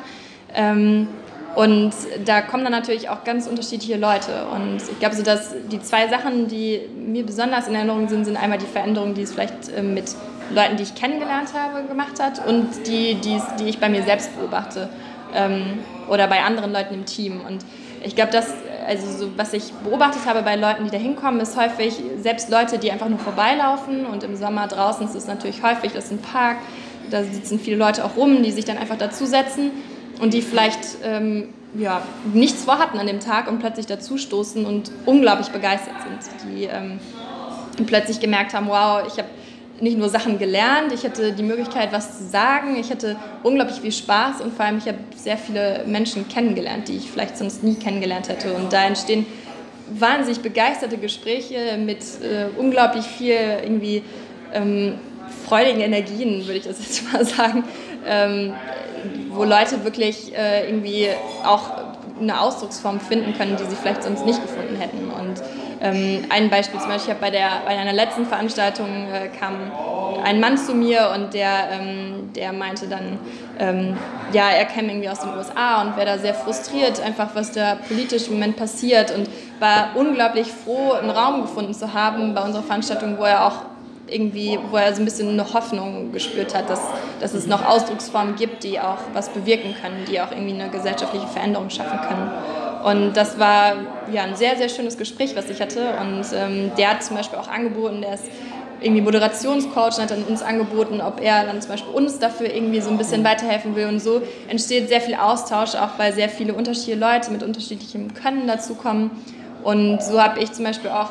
Ähm, 0.53 1.07
und 1.55 1.93
da 2.25 2.41
kommen 2.41 2.63
dann 2.63 2.73
natürlich 2.73 3.09
auch 3.09 3.23
ganz 3.23 3.47
unterschiedliche 3.47 3.97
Leute. 3.97 4.45
Und 4.53 4.77
ich 4.91 4.99
glaube, 4.99 5.15
so 5.15 5.23
dass 5.23 5.55
die 5.71 5.81
zwei 5.81 6.09
Sachen, 6.09 6.49
die 6.49 6.81
mir 6.95 7.25
besonders 7.25 7.67
in 7.67 7.75
Erinnerung 7.75 8.09
sind, 8.09 8.25
sind 8.25 8.35
einmal 8.35 8.57
die 8.57 8.65
Veränderungen, 8.65 9.13
die 9.13 9.21
es 9.21 9.31
vielleicht 9.31 9.71
ähm, 9.75 9.93
mit 9.93 10.13
Leuten, 10.53 10.77
die 10.77 10.83
ich 10.83 10.95
kennengelernt 10.95 11.49
habe, 11.53 11.87
gemacht 11.87 12.19
hat 12.19 12.45
und 12.45 12.87
die, 12.87 13.15
die, 13.15 13.41
die 13.59 13.65
ich 13.65 13.79
bei 13.79 13.89
mir 13.89 14.03
selbst 14.03 14.37
beobachte 14.37 14.89
ähm, 15.33 15.79
oder 16.09 16.27
bei 16.27 16.43
anderen 16.43 16.71
Leuten 16.71 16.93
im 16.93 17.05
Team. 17.05 17.41
Und 17.47 17.65
ich 18.03 18.15
glaube, 18.15 18.31
dass 18.31 18.53
also 18.85 19.11
so, 19.11 19.31
was 19.35 19.53
ich 19.53 19.71
beobachtet 19.83 20.25
habe 20.25 20.43
bei 20.43 20.55
Leuten, 20.55 20.85
die 20.85 20.91
da 20.91 20.97
hinkommen, 20.97 21.39
ist 21.41 21.57
häufig 21.57 22.01
selbst 22.21 22.49
Leute, 22.49 22.77
die 22.77 22.91
einfach 22.91 23.09
nur 23.09 23.19
vorbeilaufen 23.19 24.05
und 24.05 24.23
im 24.23 24.35
Sommer 24.35 24.67
draußen 24.67 25.07
ist 25.07 25.15
es 25.15 25.27
natürlich 25.27 25.63
häufig, 25.63 25.91
das 25.93 26.05
ist 26.05 26.11
ein 26.11 26.19
Park, 26.19 26.57
da 27.09 27.23
sitzen 27.23 27.59
viele 27.59 27.77
Leute 27.77 28.05
auch 28.05 28.15
rum, 28.15 28.43
die 28.43 28.51
sich 28.51 28.65
dann 28.65 28.77
einfach 28.77 28.97
dazusetzen 28.97 29.71
und 30.21 30.33
die 30.33 30.41
vielleicht 30.41 30.79
ähm, 31.03 31.49
ja, 31.77 32.01
nichts 32.33 32.63
vorhatten 32.63 32.99
an 32.99 33.07
dem 33.07 33.19
Tag 33.19 33.47
und 33.47 33.59
plötzlich 33.59 33.85
dazustoßen 33.85 34.65
und 34.65 34.91
unglaublich 35.05 35.49
begeistert 35.49 35.95
sind, 36.03 36.49
die 36.49 36.65
ähm, 36.65 36.99
plötzlich 37.85 38.19
gemerkt 38.19 38.53
haben, 38.53 38.67
wow, 38.67 39.03
ich 39.07 39.17
habe 39.17 39.27
nicht 39.81 39.97
nur 39.97 40.09
Sachen 40.09 40.39
gelernt, 40.39 40.93
ich 40.93 41.03
hatte 41.03 41.33
die 41.33 41.43
Möglichkeit, 41.43 41.91
was 41.91 42.17
zu 42.17 42.25
sagen, 42.25 42.77
ich 42.77 42.89
hatte 42.91 43.17
unglaublich 43.43 43.81
viel 43.81 43.91
Spaß 43.91 44.41
und 44.41 44.53
vor 44.53 44.65
allem 44.65 44.77
ich 44.77 44.87
habe 44.87 44.97
sehr 45.15 45.37
viele 45.37 45.83
Menschen 45.85 46.27
kennengelernt, 46.27 46.87
die 46.87 46.97
ich 46.97 47.09
vielleicht 47.11 47.37
sonst 47.37 47.63
nie 47.63 47.75
kennengelernt 47.75 48.29
hätte. 48.29 48.53
Und 48.53 48.71
da 48.71 48.85
entstehen 48.85 49.25
wahnsinnig 49.89 50.41
begeisterte 50.41 50.97
Gespräche 50.97 51.77
mit 51.77 51.99
äh, 51.99 52.47
unglaublich 52.57 53.05
viel 53.05 53.35
irgendwie 53.63 54.03
ähm, 54.53 54.95
freudigen 55.45 55.81
Energien, 55.81 56.45
würde 56.45 56.59
ich 56.59 56.65
das 56.65 56.79
jetzt 56.79 57.11
mal 57.11 57.25
sagen, 57.25 57.63
ähm, 58.07 58.53
wo 59.29 59.43
Leute 59.43 59.83
wirklich 59.83 60.35
äh, 60.35 60.67
irgendwie 60.67 61.09
auch 61.43 61.71
eine 62.19 62.39
Ausdrucksform 62.39 62.99
finden 62.99 63.33
können, 63.37 63.57
die 63.57 63.65
sie 63.65 63.75
vielleicht 63.75 64.03
sonst 64.03 64.25
nicht 64.25 64.41
gefunden 64.41 64.77
hätten. 64.77 65.11
Und 65.11 65.41
ähm, 65.85 66.23
ein 66.29 66.49
Beispiel 66.49 66.79
zum 66.79 66.89
Beispiel, 66.89 67.13
ich 67.13 67.19
bei, 67.19 67.29
der, 67.29 67.49
bei 67.65 67.77
einer 67.77 67.93
letzten 67.93 68.25
Veranstaltung 68.25 68.87
äh, 69.11 69.27
kam 69.27 69.53
ein 70.23 70.39
Mann 70.39 70.57
zu 70.57 70.73
mir 70.73 71.11
und 71.13 71.33
der, 71.33 71.69
ähm, 71.71 72.33
der 72.35 72.51
meinte 72.53 72.87
dann, 72.87 73.19
ähm, 73.59 73.97
ja, 74.33 74.49
er 74.49 74.65
käme 74.65 74.89
irgendwie 74.89 75.09
aus 75.09 75.19
den 75.19 75.29
USA 75.29 75.81
und 75.81 75.95
wäre 75.95 76.07
da 76.07 76.17
sehr 76.17 76.33
frustriert, 76.33 76.99
einfach 77.01 77.29
was 77.35 77.51
da 77.51 77.75
politisch 77.87 78.27
im 78.27 78.33
Moment 78.33 78.57
passiert 78.57 79.15
und 79.15 79.29
war 79.59 79.89
unglaublich 79.95 80.47
froh, 80.47 80.93
einen 80.93 81.11
Raum 81.11 81.43
gefunden 81.43 81.73
zu 81.73 81.93
haben 81.93 82.33
bei 82.33 82.41
unserer 82.41 82.63
Veranstaltung, 82.63 83.17
wo 83.19 83.23
er 83.23 83.45
auch 83.45 83.61
irgendwie, 84.07 84.59
wo 84.71 84.77
er 84.77 84.93
so 84.93 85.01
ein 85.01 85.05
bisschen 85.05 85.29
eine 85.29 85.53
Hoffnung 85.53 86.11
gespürt 86.11 86.55
hat, 86.55 86.69
dass, 86.69 86.81
dass 87.19 87.33
es 87.33 87.47
noch 87.47 87.65
Ausdrucksformen 87.65 88.35
gibt, 88.35 88.63
die 88.63 88.79
auch 88.79 88.97
was 89.13 89.29
bewirken 89.29 89.75
können, 89.81 90.05
die 90.09 90.19
auch 90.21 90.31
irgendwie 90.31 90.53
eine 90.53 90.69
gesellschaftliche 90.69 91.27
Veränderung 91.27 91.69
schaffen 91.69 91.99
können. 92.07 92.31
Und 92.85 93.17
das 93.17 93.39
war 93.39 93.77
ja 94.13 94.25
ein 94.25 94.35
sehr, 94.35 94.57
sehr 94.57 94.69
schönes 94.69 94.95
Gespräch, 94.95 95.35
was 95.35 95.49
ich 95.49 95.59
hatte. 95.59 95.95
Und 95.99 96.23
ähm, 96.35 96.69
der 96.77 96.91
hat 96.91 97.03
zum 97.03 97.17
Beispiel 97.17 97.39
auch 97.39 97.47
angeboten, 97.47 98.01
der 98.01 98.13
ist 98.13 98.25
irgendwie 98.79 99.01
Moderationscoach 99.01 99.97
und 99.97 100.03
hat 100.03 100.11
dann 100.11 100.23
uns 100.25 100.43
angeboten, 100.43 101.01
ob 101.01 101.19
er 101.19 101.47
dann 101.47 101.59
zum 101.63 101.71
Beispiel 101.71 101.91
uns 101.95 102.19
dafür 102.19 102.53
irgendwie 102.53 102.81
so 102.81 102.91
ein 102.91 102.99
bisschen 102.99 103.23
weiterhelfen 103.23 103.75
will. 103.75 103.87
Und 103.87 103.99
so 104.01 104.21
entsteht 104.47 104.87
sehr 104.87 105.01
viel 105.01 105.15
Austausch, 105.15 105.73
auch 105.73 105.97
weil 105.97 106.13
sehr 106.13 106.29
viele 106.29 106.53
unterschiedliche 106.53 106.99
Leute 106.99 107.31
mit 107.31 107.41
unterschiedlichem 107.41 108.13
Können 108.13 108.45
dazukommen. 108.45 109.09
Und 109.63 110.03
so 110.03 110.21
habe 110.21 110.39
ich 110.39 110.51
zum 110.51 110.65
Beispiel 110.65 110.91
auch, 110.91 111.09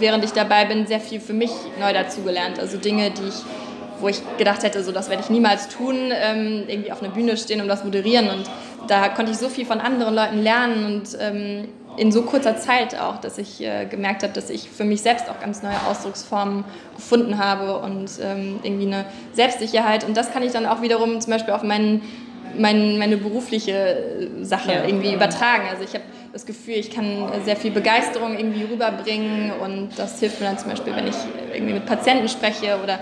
während 0.00 0.26
ich 0.26 0.32
dabei 0.32 0.66
bin, 0.66 0.86
sehr 0.86 1.00
viel 1.00 1.20
für 1.20 1.32
mich 1.32 1.52
neu 1.80 1.94
dazugelernt. 1.94 2.60
Also 2.60 2.76
Dinge, 2.76 3.10
die 3.10 3.28
ich 3.28 3.42
wo 4.00 4.08
ich 4.08 4.20
gedacht 4.36 4.62
hätte, 4.62 4.82
so 4.84 4.92
das 4.92 5.08
werde 5.08 5.22
ich 5.22 5.30
niemals 5.30 5.68
tun, 5.68 5.96
ähm, 6.12 6.64
irgendwie 6.66 6.92
auf 6.92 7.02
einer 7.02 7.12
Bühne 7.12 7.36
stehen 7.36 7.60
und 7.60 7.68
das 7.68 7.84
moderieren. 7.84 8.28
Und 8.28 8.44
da 8.86 9.08
konnte 9.08 9.32
ich 9.32 9.38
so 9.38 9.48
viel 9.48 9.66
von 9.66 9.80
anderen 9.80 10.14
Leuten 10.14 10.42
lernen 10.42 10.86
und 10.86 11.18
ähm, 11.20 11.68
in 11.96 12.10
so 12.10 12.22
kurzer 12.22 12.56
Zeit 12.56 12.98
auch, 13.00 13.18
dass 13.18 13.38
ich 13.38 13.62
äh, 13.62 13.86
gemerkt 13.86 14.22
habe, 14.22 14.32
dass 14.32 14.50
ich 14.50 14.68
für 14.68 14.84
mich 14.84 15.02
selbst 15.02 15.28
auch 15.28 15.40
ganz 15.40 15.62
neue 15.62 15.80
Ausdrucksformen 15.88 16.64
gefunden 16.96 17.38
habe 17.38 17.78
und 17.78 18.10
ähm, 18.20 18.60
irgendwie 18.62 18.86
eine 18.86 19.04
Selbstsicherheit. 19.32 20.04
Und 20.04 20.16
das 20.16 20.32
kann 20.32 20.42
ich 20.42 20.52
dann 20.52 20.66
auch 20.66 20.82
wiederum 20.82 21.20
zum 21.20 21.32
Beispiel 21.32 21.54
auf 21.54 21.62
meinen, 21.62 22.02
mein, 22.58 22.98
meine 22.98 23.16
berufliche 23.16 24.28
Sache 24.42 24.72
ja. 24.72 24.84
irgendwie 24.84 25.14
übertragen. 25.14 25.64
Also 25.70 25.84
ich 25.84 25.94
habe 25.94 26.04
das 26.32 26.46
Gefühl, 26.46 26.74
ich 26.74 26.90
kann 26.90 27.28
sehr 27.44 27.56
viel 27.56 27.70
Begeisterung 27.70 28.36
irgendwie 28.36 28.64
rüberbringen 28.64 29.52
und 29.52 29.90
das 29.96 30.18
hilft 30.18 30.40
mir 30.40 30.46
dann 30.46 30.58
zum 30.58 30.70
Beispiel, 30.70 30.94
wenn 30.96 31.06
ich 31.06 31.14
irgendwie 31.52 31.74
mit 31.74 31.86
Patienten 31.86 32.28
spreche 32.28 32.78
oder 32.82 32.98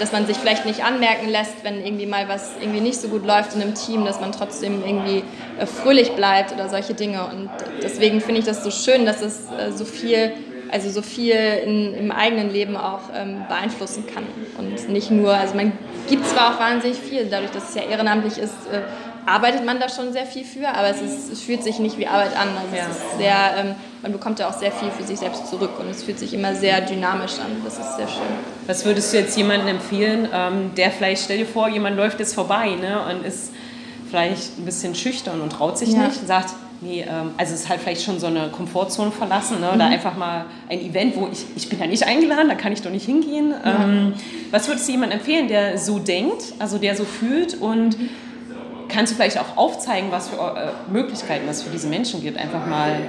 dass 0.00 0.12
man 0.12 0.26
sich 0.26 0.36
vielleicht 0.36 0.66
nicht 0.66 0.84
anmerken 0.84 1.28
lässt, 1.28 1.62
wenn 1.62 1.84
irgendwie 1.84 2.06
mal 2.06 2.28
was 2.28 2.52
irgendwie 2.60 2.80
nicht 2.80 3.00
so 3.00 3.08
gut 3.08 3.24
läuft 3.24 3.54
in 3.54 3.62
einem 3.62 3.74
Team, 3.74 4.04
dass 4.04 4.20
man 4.20 4.32
trotzdem 4.32 4.82
irgendwie 4.84 5.22
äh, 5.58 5.66
fröhlich 5.66 6.12
bleibt 6.12 6.52
oder 6.52 6.68
solche 6.68 6.94
Dinge. 6.94 7.24
Und 7.26 7.50
deswegen 7.82 8.20
finde 8.20 8.40
ich 8.40 8.46
das 8.46 8.64
so 8.64 8.70
schön, 8.70 9.06
dass 9.06 9.22
es 9.22 9.46
äh, 9.50 9.72
so 9.72 9.84
viel, 9.84 10.32
also 10.70 10.90
so 10.90 11.02
viel 11.02 11.36
in, 11.64 11.94
im 11.94 12.12
eigenen 12.12 12.50
Leben 12.50 12.76
auch 12.76 13.02
ähm, 13.14 13.44
beeinflussen 13.48 14.04
kann. 14.06 14.24
Und 14.58 14.88
nicht 14.88 15.10
nur, 15.10 15.34
also 15.34 15.54
man 15.54 15.72
gibt 16.08 16.26
zwar 16.26 16.54
auch 16.54 16.60
wahnsinnig 16.60 16.98
viel, 16.98 17.26
dadurch, 17.26 17.52
dass 17.52 17.70
es 17.70 17.74
ja 17.74 17.82
ehrenamtlich 17.82 18.38
ist, 18.38 18.54
äh, 18.72 18.82
arbeitet 19.26 19.64
man 19.64 19.78
da 19.78 19.88
schon 19.88 20.12
sehr 20.12 20.26
viel 20.26 20.44
für, 20.44 20.68
aber 20.68 20.88
es, 20.88 21.00
ist, 21.00 21.32
es 21.32 21.40
fühlt 21.42 21.62
sich 21.62 21.78
nicht 21.78 21.98
wie 21.98 22.06
Arbeit 22.06 22.36
an. 22.36 22.48
Also 22.48 22.76
ja. 22.76 22.86
es 22.90 22.96
ist 22.96 23.18
sehr, 23.18 23.54
ähm, 23.58 23.74
man 24.02 24.12
bekommt 24.12 24.40
ja 24.40 24.48
auch 24.48 24.58
sehr 24.58 24.72
viel 24.72 24.90
für 24.90 25.04
sich 25.04 25.20
selbst 25.20 25.46
zurück 25.46 25.78
und 25.78 25.88
es 25.88 26.02
fühlt 26.02 26.18
sich 26.18 26.34
immer 26.34 26.54
sehr 26.54 26.80
dynamisch 26.80 27.34
an. 27.38 27.62
Das 27.64 27.78
ist 27.78 27.96
sehr 27.96 28.08
schön. 28.08 28.22
Was 28.66 28.84
würdest 28.84 29.12
du 29.12 29.18
jetzt 29.18 29.36
jemandem 29.36 29.68
empfehlen, 29.68 30.28
ähm, 30.34 30.72
der 30.76 30.90
vielleicht, 30.90 31.24
stell 31.24 31.38
dir 31.38 31.46
vor, 31.46 31.68
jemand 31.68 31.96
läuft 31.96 32.18
jetzt 32.18 32.34
vorbei 32.34 32.70
ne, 32.80 33.00
und 33.10 33.24
ist 33.24 33.52
vielleicht 34.10 34.58
ein 34.58 34.64
bisschen 34.64 34.94
schüchtern 34.94 35.40
und 35.40 35.50
traut 35.50 35.78
sich 35.78 35.90
ja. 35.90 36.06
nicht 36.06 36.20
und 36.20 36.26
sagt, 36.26 36.52
nee, 36.80 37.02
ähm, 37.08 37.30
also 37.36 37.54
es 37.54 37.60
ist 37.60 37.68
halt 37.68 37.80
vielleicht 37.80 38.02
schon 38.02 38.18
so 38.18 38.26
eine 38.26 38.48
Komfortzone 38.48 39.12
verlassen 39.12 39.60
ne, 39.60 39.68
oder 39.68 39.86
mhm. 39.86 39.92
einfach 39.92 40.16
mal 40.16 40.46
ein 40.68 40.80
Event, 40.80 41.16
wo 41.16 41.28
ich, 41.30 41.44
ich 41.54 41.68
bin 41.68 41.78
ja 41.78 41.86
nicht 41.86 42.02
eingeladen, 42.02 42.48
da 42.48 42.56
kann 42.56 42.72
ich 42.72 42.82
doch 42.82 42.90
nicht 42.90 43.06
hingehen. 43.06 43.54
Ja. 43.64 43.84
Ähm, 43.84 44.14
was 44.50 44.66
würdest 44.66 44.88
du 44.88 44.92
jemandem 44.92 45.20
empfehlen, 45.20 45.46
der 45.46 45.78
so 45.78 46.00
denkt, 46.00 46.54
also 46.58 46.78
der 46.78 46.96
so 46.96 47.04
fühlt 47.04 47.54
und 47.60 47.98
mhm 47.98 48.08
kannst 48.92 49.12
du 49.12 49.16
vielleicht 49.16 49.38
auch 49.38 49.56
aufzeigen, 49.56 50.08
was 50.10 50.28
für 50.28 50.36
äh, 50.36 50.92
Möglichkeiten 50.92 51.48
es 51.48 51.62
für 51.62 51.70
diese 51.70 51.88
Menschen 51.88 52.22
gibt, 52.22 52.38
einfach 52.38 52.66
mal 52.66 53.00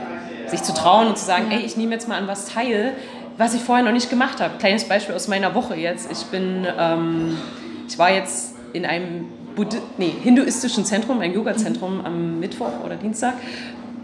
sich 0.47 0.63
zu 0.63 0.73
trauen 0.73 1.07
und 1.07 1.17
zu 1.17 1.25
sagen, 1.25 1.51
ey, 1.51 1.59
ich 1.59 1.77
nehme 1.77 1.93
jetzt 1.93 2.07
mal 2.07 2.17
an 2.17 2.27
was 2.27 2.47
teil, 2.47 2.93
was 3.37 3.53
ich 3.53 3.61
vorher 3.61 3.83
noch 3.83 3.91
nicht 3.91 4.09
gemacht 4.09 4.39
habe. 4.39 4.57
Kleines 4.59 4.85
Beispiel 4.85 5.15
aus 5.15 5.27
meiner 5.27 5.55
Woche 5.55 5.75
jetzt. 5.75 6.11
Ich 6.11 6.23
bin, 6.25 6.67
ähm, 6.77 7.37
ich 7.87 7.97
war 7.97 8.11
jetzt 8.11 8.55
in 8.73 8.85
einem 8.85 9.25
Buddhi 9.55 9.77
nee, 9.97 10.13
hinduistischen 10.23 10.85
Zentrum, 10.85 11.19
ein 11.19 11.33
Yoga-Zentrum 11.33 12.01
am 12.03 12.39
Mittwoch 12.39 12.83
oder 12.83 12.95
Dienstag. 12.95 13.33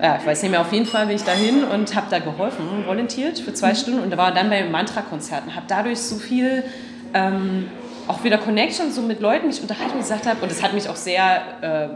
Ja, 0.02 0.18
ich 0.18 0.26
weiß 0.26 0.44
nicht 0.44 0.52
mehr, 0.52 0.62
auf 0.62 0.72
jeden 0.72 0.86
Fall 0.86 1.08
bin 1.08 1.16
ich 1.18 1.24
dahin 1.24 1.66
und 1.66 1.94
habe 1.94 2.08
da 2.10 2.20
geholfen, 2.20 2.86
volontiert 2.86 3.40
für 3.40 3.54
zwei 3.54 3.72
mhm. 3.72 3.76
Stunden 3.76 4.00
und 4.00 4.16
war 4.16 4.34
dann 4.34 4.50
beim 4.50 4.72
Mantra-Konzert 4.72 5.44
und 5.48 5.56
habe 5.56 5.66
dadurch 5.68 6.00
so 6.00 6.16
viel 6.16 6.64
ähm, 7.14 7.68
auch 8.08 8.24
wieder 8.24 8.38
Connection 8.38 8.92
so 8.92 9.02
mit 9.02 9.20
Leuten, 9.20 9.50
die 9.50 9.56
ich 9.56 9.62
unterhalten 9.62 9.98
gesagt 9.98 10.26
habe. 10.26 10.42
Und 10.42 10.50
das 10.50 10.64
hat 10.64 10.74
mich 10.74 10.88
auch 10.88 10.96
sehr 10.96 11.42
äh, 11.62 11.88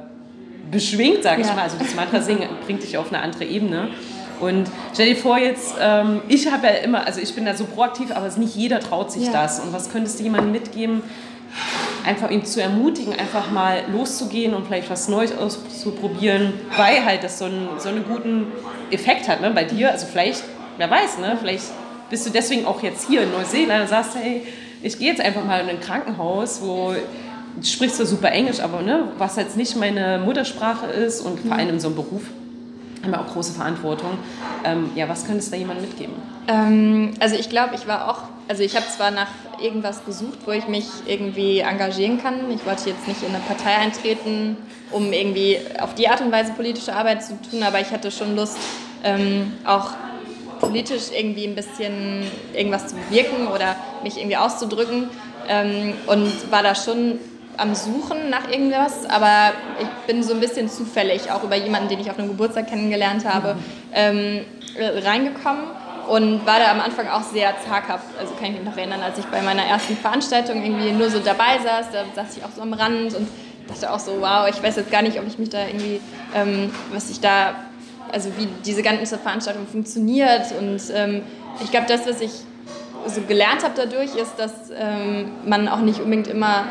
beschwingt, 0.69 1.23
sage 1.23 1.41
ich 1.41 1.47
ja. 1.47 1.53
mal. 1.53 1.63
Also 1.63 1.77
das 1.77 1.95
Mantra-Singen 1.95 2.49
bringt 2.65 2.83
dich 2.83 2.97
auf 2.97 3.11
eine 3.11 3.21
andere 3.21 3.45
Ebene. 3.45 3.89
Und 4.39 4.67
stell 4.93 5.13
dir 5.13 5.15
vor 5.15 5.37
jetzt, 5.37 5.75
ähm, 5.79 6.21
ich 6.27 6.51
habe 6.51 6.67
ja 6.67 6.73
immer, 6.73 7.05
also 7.05 7.19
ich 7.21 7.33
bin 7.33 7.45
da 7.45 7.55
so 7.55 7.65
proaktiv, 7.65 8.11
aber 8.11 8.27
nicht 8.37 8.55
jeder 8.55 8.79
traut 8.79 9.11
sich 9.11 9.25
ja. 9.25 9.31
das. 9.31 9.59
Und 9.59 9.73
was 9.73 9.91
könntest 9.91 10.19
du 10.19 10.23
jemandem 10.23 10.51
mitgeben? 10.51 11.03
Einfach 12.05 12.29
ihn 12.31 12.43
zu 12.45 12.61
ermutigen, 12.61 13.13
einfach 13.13 13.51
mal 13.51 13.83
loszugehen 13.91 14.53
und 14.53 14.65
vielleicht 14.67 14.89
was 14.89 15.07
Neues 15.07 15.37
auszuprobieren, 15.37 16.53
weil 16.75 17.05
halt 17.05 17.23
das 17.23 17.39
so 17.39 17.45
einen, 17.45 17.69
so 17.77 17.89
einen 17.89 18.03
guten 18.05 18.47
Effekt 18.91 19.27
hat 19.27 19.41
ne, 19.41 19.51
bei 19.51 19.63
dir. 19.63 19.91
Also 19.91 20.07
vielleicht, 20.07 20.43
wer 20.77 20.89
weiß, 20.89 21.19
ne, 21.19 21.37
vielleicht 21.39 21.65
bist 22.09 22.25
du 22.25 22.31
deswegen 22.31 22.65
auch 22.65 22.81
jetzt 22.83 23.07
hier 23.07 23.23
in 23.23 23.31
Neuseeland 23.31 23.83
und 23.83 23.89
sagst, 23.89 24.15
hey, 24.15 24.43
ich 24.81 24.99
gehe 24.99 25.09
jetzt 25.09 25.21
einfach 25.21 25.45
mal 25.45 25.61
in 25.61 25.69
ein 25.69 25.79
Krankenhaus, 25.79 26.61
wo 26.61 26.93
du 27.55 27.65
sprichst 27.65 27.97
zwar 27.97 28.05
super 28.05 28.31
Englisch, 28.31 28.59
aber 28.59 28.81
ne, 28.81 29.09
was 29.17 29.35
jetzt 29.35 29.55
nicht 29.55 29.75
meine 29.77 30.19
Muttersprache 30.19 30.87
ist 30.87 31.21
und 31.21 31.39
vor 31.39 31.55
allem 31.55 31.69
in 31.69 31.79
so 31.79 31.87
einem 31.87 31.95
Beruf 31.95 32.23
haben 33.03 33.11
wir 33.11 33.19
auch 33.19 33.33
große 33.33 33.53
Verantwortung. 33.53 34.17
Ähm, 34.63 34.91
ja, 34.95 35.09
was 35.09 35.25
könntest 35.25 35.49
du 35.49 35.51
da 35.51 35.57
jemandem 35.57 35.85
mitgeben? 35.85 36.13
Ähm, 36.47 37.13
also 37.19 37.35
ich 37.35 37.49
glaube, 37.49 37.75
ich 37.75 37.85
war 37.85 38.09
auch, 38.09 38.23
also 38.47 38.63
ich 38.63 38.75
habe 38.75 38.85
zwar 38.87 39.11
nach 39.11 39.27
irgendwas 39.61 40.05
gesucht, 40.05 40.39
wo 40.45 40.51
ich 40.51 40.67
mich 40.67 40.85
irgendwie 41.05 41.59
engagieren 41.59 42.21
kann. 42.21 42.49
Ich 42.51 42.65
wollte 42.65 42.89
jetzt 42.89 43.07
nicht 43.07 43.21
in 43.21 43.29
eine 43.29 43.43
Partei 43.43 43.75
eintreten, 43.75 44.57
um 44.91 45.11
irgendwie 45.11 45.57
auf 45.79 45.93
die 45.95 46.07
Art 46.07 46.21
und 46.21 46.31
Weise 46.31 46.53
politische 46.53 46.95
Arbeit 46.95 47.23
zu 47.23 47.37
tun, 47.49 47.61
aber 47.61 47.81
ich 47.81 47.91
hatte 47.91 48.09
schon 48.09 48.35
Lust, 48.35 48.57
ähm, 49.03 49.51
auch 49.65 49.91
politisch 50.61 51.11
irgendwie 51.13 51.45
ein 51.45 51.55
bisschen 51.55 52.23
irgendwas 52.53 52.87
zu 52.87 52.95
bewirken 52.95 53.47
oder 53.47 53.75
mich 54.01 54.17
irgendwie 54.17 54.37
auszudrücken 54.37 55.09
ähm, 55.49 55.93
und 56.07 56.51
war 56.51 56.63
da 56.63 56.73
schon 56.73 57.19
am 57.57 57.75
Suchen 57.75 58.29
nach 58.29 58.49
irgendwas, 58.49 59.05
aber 59.05 59.53
ich 59.79 59.87
bin 60.07 60.23
so 60.23 60.33
ein 60.33 60.39
bisschen 60.39 60.69
zufällig, 60.69 61.31
auch 61.31 61.43
über 61.43 61.55
jemanden, 61.55 61.89
den 61.89 61.99
ich 61.99 62.09
auf 62.09 62.17
einem 62.17 62.29
Geburtstag 62.29 62.67
kennengelernt 62.67 63.25
habe, 63.25 63.55
ähm, 63.93 64.41
reingekommen 64.77 65.63
und 66.09 66.45
war 66.45 66.59
da 66.59 66.71
am 66.71 66.81
Anfang 66.81 67.07
auch 67.07 67.23
sehr 67.23 67.53
zaghaft. 67.65 68.05
Also 68.19 68.33
kann 68.35 68.47
ich 68.47 68.53
mich 68.53 68.63
noch 68.63 68.77
erinnern, 68.77 69.01
als 69.01 69.17
ich 69.17 69.25
bei 69.25 69.41
meiner 69.41 69.63
ersten 69.63 69.95
Veranstaltung 69.95 70.63
irgendwie 70.63 70.91
nur 70.91 71.09
so 71.09 71.19
dabei 71.19 71.59
saß, 71.63 71.87
da 71.91 72.03
saß 72.15 72.37
ich 72.37 72.43
auch 72.43 72.51
so 72.55 72.61
am 72.61 72.73
Rand 72.73 73.13
und 73.13 73.27
dachte 73.67 73.93
auch 73.93 73.99
so, 73.99 74.19
wow, 74.19 74.47
ich 74.49 74.61
weiß 74.61 74.75
jetzt 74.75 74.91
gar 74.91 75.01
nicht, 75.01 75.19
ob 75.19 75.27
ich 75.27 75.37
mich 75.37 75.49
da 75.49 75.65
irgendwie, 75.65 76.01
ähm, 76.35 76.71
was 76.91 77.09
ich 77.09 77.21
da 77.21 77.55
also 78.13 78.29
wie 78.37 78.47
diese 78.63 78.83
ganze 78.83 79.17
Veranstaltung 79.17 79.67
funktioniert. 79.67 80.53
Und 80.57 80.81
ähm, 80.93 81.23
ich 81.63 81.71
glaube, 81.71 81.87
das, 81.87 82.07
was 82.07 82.21
ich 82.21 82.31
so 83.07 83.21
gelernt 83.21 83.63
habe 83.63 83.73
dadurch, 83.75 84.15
ist, 84.15 84.35
dass 84.37 84.53
ähm, 84.77 85.31
man 85.45 85.67
auch 85.67 85.79
nicht 85.79 85.99
unbedingt 85.99 86.27
immer, 86.27 86.65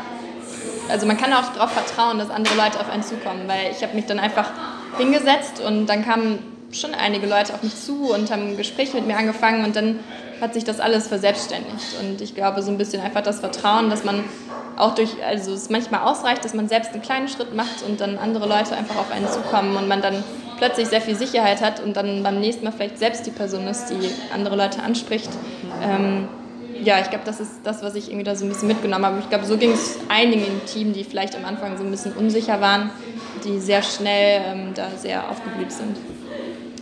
also 0.93 1.07
man 1.07 1.17
kann 1.17 1.33
auch 1.33 1.51
darauf 1.53 1.71
vertrauen, 1.71 2.19
dass 2.19 2.29
andere 2.29 2.55
Leute 2.55 2.79
auf 2.79 2.89
einen 2.89 3.01
zukommen, 3.01 3.47
weil 3.47 3.71
ich 3.71 3.81
habe 3.81 3.95
mich 3.95 4.05
dann 4.05 4.19
einfach 4.19 4.51
hingesetzt 4.99 5.59
und 5.59 5.87
dann 5.87 6.05
kamen 6.05 6.37
schon 6.71 6.93
einige 6.93 7.25
Leute 7.25 7.55
auf 7.55 7.63
mich 7.63 7.75
zu 7.75 8.13
und 8.13 8.31
haben 8.31 8.49
ein 8.49 8.57
Gespräch 8.57 8.93
mit 8.93 9.07
mir 9.07 9.17
angefangen 9.17 9.65
und 9.65 9.75
dann 9.75 9.99
hat 10.39 10.53
sich 10.53 10.63
das 10.63 10.79
alles 10.79 11.07
verselbstständigt. 11.07 11.95
Und 11.99 12.21
ich 12.21 12.35
glaube, 12.35 12.61
so 12.61 12.69
ein 12.69 12.77
bisschen 12.77 13.01
einfach 13.01 13.21
das 13.21 13.39
Vertrauen, 13.39 13.89
dass 13.89 14.03
man 14.03 14.23
auch 14.77 14.93
durch, 14.93 15.09
also 15.27 15.53
es 15.53 15.71
manchmal 15.71 16.01
ausreicht, 16.01 16.45
dass 16.45 16.53
man 16.53 16.67
selbst 16.67 16.93
einen 16.93 17.01
kleinen 17.01 17.27
Schritt 17.27 17.55
macht 17.55 17.81
und 17.87 17.99
dann 17.99 18.19
andere 18.19 18.47
Leute 18.47 18.75
einfach 18.75 18.97
auf 18.97 19.11
einen 19.11 19.27
zukommen 19.27 19.75
und 19.75 19.87
man 19.87 20.01
dann 20.01 20.23
plötzlich 20.57 20.89
sehr 20.89 21.01
viel 21.01 21.15
Sicherheit 21.15 21.61
hat 21.61 21.79
und 21.79 21.97
dann 21.97 22.21
beim 22.21 22.39
nächsten 22.39 22.65
Mal 22.65 22.71
vielleicht 22.71 22.99
selbst 22.99 23.25
die 23.25 23.31
Person 23.31 23.65
ist, 23.67 23.87
die 23.87 24.11
andere 24.33 24.55
Leute 24.55 24.83
anspricht. 24.83 25.29
Ähm, 25.81 26.27
ja, 26.83 26.99
ich 26.99 27.09
glaube, 27.09 27.25
das 27.25 27.39
ist 27.39 27.51
das, 27.63 27.83
was 27.83 27.95
ich 27.95 28.07
irgendwie 28.07 28.23
da 28.23 28.35
so 28.35 28.45
ein 28.45 28.49
bisschen 28.49 28.67
mitgenommen 28.67 29.05
habe. 29.05 29.19
Ich 29.19 29.29
glaube, 29.29 29.45
so 29.45 29.57
ging 29.57 29.71
es 29.71 29.99
einigen 30.09 30.45
im 30.45 30.65
Team, 30.65 30.93
die 30.93 31.03
vielleicht 31.03 31.35
am 31.35 31.45
Anfang 31.45 31.77
so 31.77 31.83
ein 31.83 31.91
bisschen 31.91 32.13
unsicher 32.13 32.61
waren, 32.61 32.89
die 33.43 33.59
sehr 33.59 33.83
schnell 33.83 34.41
ähm, 34.45 34.73
da 34.73 34.89
sehr 34.97 35.29
aufgeblüht 35.29 35.71
sind. 35.71 35.97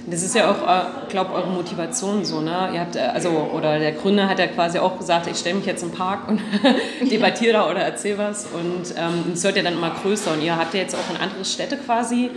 Das 0.07 0.23
ist 0.23 0.33
ja 0.33 0.49
auch, 0.49 0.67
äh, 0.67 1.09
glaube 1.09 1.33
eure 1.33 1.49
Motivation 1.49 2.25
so, 2.25 2.41
ne? 2.41 2.71
Ihr 2.73 2.79
habt, 2.79 2.95
äh, 2.95 2.99
also, 2.99 3.29
oder 3.29 3.77
der 3.77 3.91
Gründer 3.91 4.27
hat 4.27 4.39
ja 4.39 4.47
quasi 4.47 4.79
auch 4.79 4.97
gesagt, 4.97 5.27
ich 5.27 5.37
stelle 5.37 5.55
mich 5.55 5.65
jetzt 5.65 5.83
im 5.83 5.91
Park 5.91 6.27
und 6.27 6.41
debattiere 7.11 7.53
da 7.53 7.69
oder 7.69 7.81
erzähle 7.81 8.17
was. 8.17 8.47
Und 8.47 8.95
ähm, 8.97 9.33
es 9.33 9.43
wird 9.43 9.57
ja 9.57 9.63
dann 9.63 9.73
immer 9.73 9.91
größer. 9.91 10.33
Und 10.33 10.41
ihr 10.41 10.55
habt 10.55 10.73
ja 10.73 10.81
jetzt 10.81 10.95
auch 10.95 11.09
in 11.13 11.21
andere 11.21 11.45
Städte 11.45 11.77
quasi 11.77 12.31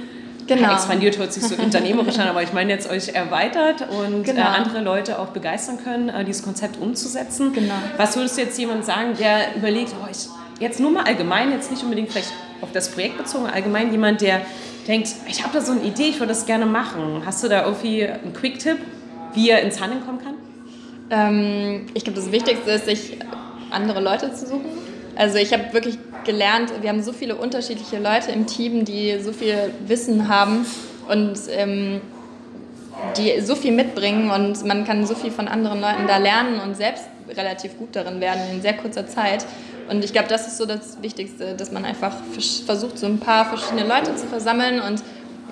genau. 0.47 0.73
expandiert, 0.73 1.19
hört 1.19 1.33
sich 1.33 1.45
so 1.45 1.55
unternehmerisch 1.63 2.19
an, 2.19 2.29
aber 2.29 2.43
ich 2.43 2.53
meine 2.53 2.73
jetzt 2.73 2.91
euch 2.91 3.09
erweitert 3.15 3.89
und 3.91 4.23
äh, 4.23 4.33
genau. 4.33 4.43
äh, 4.43 4.45
andere 4.45 4.81
Leute 4.81 5.19
auch 5.19 5.29
begeistern 5.29 5.79
können, 5.83 6.09
äh, 6.09 6.25
dieses 6.25 6.43
Konzept 6.43 6.81
umzusetzen. 6.81 7.53
Genau. 7.53 7.75
Was 7.97 8.17
würdest 8.17 8.37
du 8.37 8.43
jetzt 8.43 8.59
jemand 8.59 8.85
sagen, 8.85 9.15
der 9.19 9.57
überlegt, 9.57 9.95
oh, 10.03 10.09
ich, 10.11 10.29
jetzt 10.61 10.81
nur 10.81 10.91
mal 10.91 11.05
allgemein, 11.05 11.53
jetzt 11.53 11.71
nicht 11.71 11.83
unbedingt 11.83 12.11
vielleicht 12.11 12.33
auf 12.61 12.73
das 12.73 12.91
Projekt 12.91 13.19
bezogen, 13.19 13.47
allgemein 13.47 13.91
jemand, 13.93 14.21
der 14.21 14.43
denkt, 14.87 15.09
ich 15.29 15.43
habe 15.43 15.53
da 15.53 15.61
so 15.61 15.73
eine 15.73 15.83
Idee, 15.83 16.09
ich 16.09 16.21
würde 16.21 16.29
das 16.29 16.47
gerne 16.47 16.67
machen. 16.67 17.23
Hast 17.25 17.43
du 17.43 17.49
da 17.49 17.65
irgendwie 17.65 18.07
einen 18.07 18.33
Quick-Tipp, 18.33 18.79
wie 19.35 19.51
er 19.51 19.63
ins 19.63 19.81
Handeln 19.81 20.05
kommen 20.05 20.19
kann? 20.19 20.35
Ähm, 21.11 21.87
ich 21.95 22.05
glaube, 22.05 22.19
das 22.19 22.33
Wichtigste 22.33 22.71
ist, 22.71 22.87
sich 22.87 23.19
andere 23.71 24.01
Leute 24.01 24.33
zu 24.33 24.47
suchen. 24.47 24.84
Also 25.16 25.38
ich 25.38 25.52
habe 25.52 25.73
wirklich 25.73 25.99
gelernt, 26.25 26.73
wir 26.80 26.88
haben 26.88 27.02
so 27.02 27.12
viele 27.12 27.37
unterschiedliche 27.37 27.99
Leute 27.99 28.33
im 28.33 28.47
Team, 28.47 28.85
die 28.85 29.18
so 29.21 29.33
viel 29.33 29.73
Wissen 29.87 30.28
haben 30.28 30.66
und 31.09 31.38
ähm, 31.50 32.00
die 33.16 33.40
so 33.40 33.54
viel 33.54 33.73
mitbringen 33.73 34.30
und 34.30 34.64
man 34.64 34.85
kann 34.85 35.06
so 35.06 35.14
viel 35.14 35.30
von 35.30 35.49
anderen 35.49 35.80
Leuten 35.80 36.06
da 36.06 36.16
lernen 36.16 36.61
und 36.61 36.76
selbst 36.76 37.04
relativ 37.37 37.78
gut 37.78 37.94
darin 37.97 38.21
werden 38.21 38.42
in 38.52 38.62
sehr 38.62 38.75
kurzer 38.75 39.06
Zeit. 39.06 39.47
Und 39.88 40.04
ich 40.04 40.12
glaube, 40.12 40.28
das 40.28 40.47
ist 40.47 40.56
so 40.56 40.66
das 40.66 41.02
Wichtigste, 41.02 41.54
dass 41.54 41.71
man 41.71 41.85
einfach 41.85 42.14
versucht, 42.66 42.99
so 42.99 43.06
ein 43.06 43.18
paar 43.18 43.44
verschiedene 43.44 43.87
Leute 43.87 44.16
zu 44.16 44.26
versammeln 44.26 44.80
und 44.80 45.02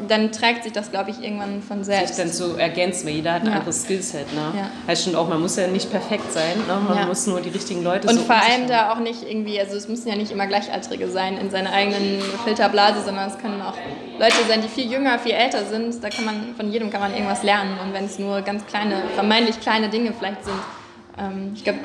dann 0.09 0.33
trägt 0.33 0.65
sich 0.65 0.73
das, 0.73 0.91
glaube 0.91 1.11
ich, 1.11 1.23
irgendwann 1.23 1.63
von 1.63 1.85
selbst. 1.85 2.15
Sich 2.15 2.25
dann 2.25 2.33
zu 2.33 2.57
ergänzen, 2.57 3.07
weil 3.07 3.15
jeder 3.15 3.35
hat 3.35 3.43
ein 3.43 3.49
ja. 3.49 3.55
anderes 3.55 3.83
Skillset. 3.83 4.33
Ne? 4.33 4.53
Ja. 4.57 4.71
Heißt 4.87 5.05
schon 5.05 5.15
auch, 5.15 5.29
man 5.29 5.41
muss 5.41 5.57
ja 5.57 5.67
nicht 5.67 5.91
perfekt 5.91 6.33
sein, 6.33 6.59
ne? 6.67 6.81
man 6.89 6.97
ja. 6.97 7.07
muss 7.07 7.27
nur 7.27 7.41
die 7.41 7.51
richtigen 7.51 7.83
Leute 7.83 8.09
Und 8.09 8.17
so 8.17 8.23
vor 8.23 8.37
allem 8.37 8.67
da 8.69 8.93
auch 8.93 8.99
nicht 8.99 9.23
irgendwie, 9.29 9.61
also 9.61 9.77
es 9.77 9.89
müssen 9.89 10.09
ja 10.09 10.17
nicht 10.17 10.33
immer 10.33 10.47
Gleichaltrige 10.47 11.11
sein 11.11 11.37
in 11.39 11.51
seiner 11.51 11.73
eigenen 11.73 12.21
Filterblase, 12.45 13.03
sondern 13.05 13.29
es 13.29 13.39
können 13.39 13.61
auch 13.63 13.75
Leute 14.19 14.37
sein, 14.49 14.63
die 14.63 14.69
viel 14.69 14.91
jünger, 14.91 15.19
viel 15.19 15.33
älter 15.33 15.65
sind. 15.67 16.03
Da 16.03 16.09
kann 16.09 16.25
man, 16.25 16.55
von 16.57 16.73
jedem 16.73 16.91
kann 16.91 17.01
man 17.01 17.13
irgendwas 17.13 17.43
lernen. 17.43 17.79
Und 17.85 17.93
wenn 17.93 18.07
es 18.07 18.19
nur 18.19 18.41
ganz 18.43 18.67
kleine, 18.67 19.03
vermeintlich 19.15 19.61
kleine 19.61 19.89
Dinge 19.89 20.13
vielleicht 20.19 20.45
sind. 20.45 20.59
Ähm, 21.19 21.53
ich 21.55 21.65
glaube, 21.65 21.81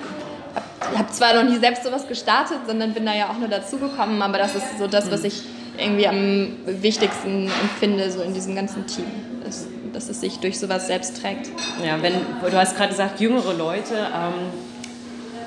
ich 0.92 0.98
habe 0.98 1.12
zwar 1.12 1.34
noch 1.34 1.44
nie 1.44 1.58
selbst 1.58 1.84
sowas 1.84 2.08
gestartet, 2.08 2.60
sondern 2.66 2.94
bin 2.94 3.06
da 3.06 3.14
ja 3.14 3.30
auch 3.30 3.38
nur 3.38 3.50
dazugekommen, 3.50 4.22
aber 4.22 4.38
das 4.38 4.56
ist 4.56 4.80
so 4.80 4.88
das, 4.88 5.12
was 5.12 5.24
ich 5.24 5.44
irgendwie 5.78 6.08
am 6.08 6.48
wichtigsten 6.66 7.50
empfinde, 7.62 8.12
so 8.12 8.22
in 8.22 8.34
diesem 8.34 8.56
ganzen 8.56 8.86
Team. 8.88 9.06
Ist, 9.48 9.68
dass 9.94 10.10
es 10.10 10.22
sich 10.22 10.40
durch 10.40 10.60
sowas 10.60 10.88
selbst 10.88 11.22
trägt. 11.22 11.50
Ja, 11.84 12.02
wenn, 12.02 12.14
du 12.14 12.58
hast 12.58 12.76
gerade 12.76 12.90
gesagt, 12.90 13.20
jüngere 13.20 13.54
Leute, 13.54 13.96
ähm, 13.96 14.52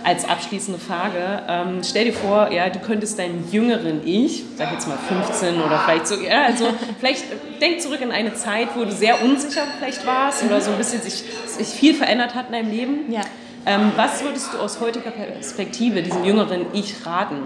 als 0.02 0.26
abschließende 0.26 0.80
Frage, 0.80 1.42
ähm, 1.48 1.82
stell 1.84 2.06
dir 2.06 2.12
vor, 2.12 2.50
ja, 2.50 2.70
du 2.70 2.78
könntest 2.78 3.18
deinen 3.18 3.46
jüngeren 3.50 4.00
Ich, 4.06 4.44
sag 4.56 4.72
jetzt 4.72 4.88
mal 4.88 4.96
15 4.96 5.60
oder 5.60 5.78
vielleicht 5.80 6.06
so, 6.06 6.14
ja, 6.16 6.44
also 6.44 6.68
vielleicht 6.98 7.24
denk 7.60 7.80
zurück 7.80 8.00
in 8.00 8.10
eine 8.10 8.34
Zeit, 8.34 8.68
wo 8.74 8.84
du 8.84 8.92
sehr 8.92 9.22
unsicher 9.22 9.62
vielleicht 9.78 10.06
warst 10.06 10.42
oder 10.42 10.60
so 10.60 10.70
ein 10.70 10.78
bisschen 10.78 11.02
sich, 11.02 11.22
sich 11.46 11.68
viel 11.68 11.94
verändert 11.94 12.34
hat 12.34 12.46
in 12.46 12.52
deinem 12.52 12.70
Leben. 12.70 13.12
Ja. 13.12 13.22
Ähm, 13.66 13.92
was 13.96 14.24
würdest 14.24 14.54
du 14.54 14.58
aus 14.58 14.80
heutiger 14.80 15.10
Perspektive 15.10 16.02
diesem 16.02 16.24
jüngeren 16.24 16.66
Ich 16.72 17.04
raten? 17.04 17.36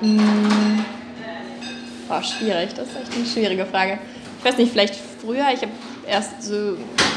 Mmh. 0.00 0.84
Oh, 2.10 2.22
schwierig, 2.22 2.70
das 2.74 2.88
ist 2.88 2.96
echt 2.96 3.14
eine 3.14 3.24
schwierige 3.24 3.64
Frage. 3.66 3.98
Ich 4.38 4.44
weiß 4.44 4.56
nicht, 4.58 4.72
vielleicht 4.72 4.96
früher, 4.96 5.46
ich 5.54 5.62
habe 5.62 5.70
erst 6.08 6.42
so 6.42 6.76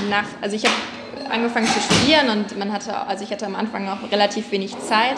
nach, 0.09 0.25
also 0.39 0.55
ich 0.55 0.63
habe 0.65 0.75
angefangen 1.31 1.65
zu 1.65 1.79
studieren 1.79 2.29
und 2.29 2.57
man 2.59 2.71
hatte, 2.71 2.95
also 3.07 3.23
ich 3.23 3.31
hatte 3.31 3.47
am 3.47 3.55
Anfang 3.55 3.89
auch 3.89 4.11
relativ 4.11 4.51
wenig 4.51 4.77
Zeit, 4.79 5.15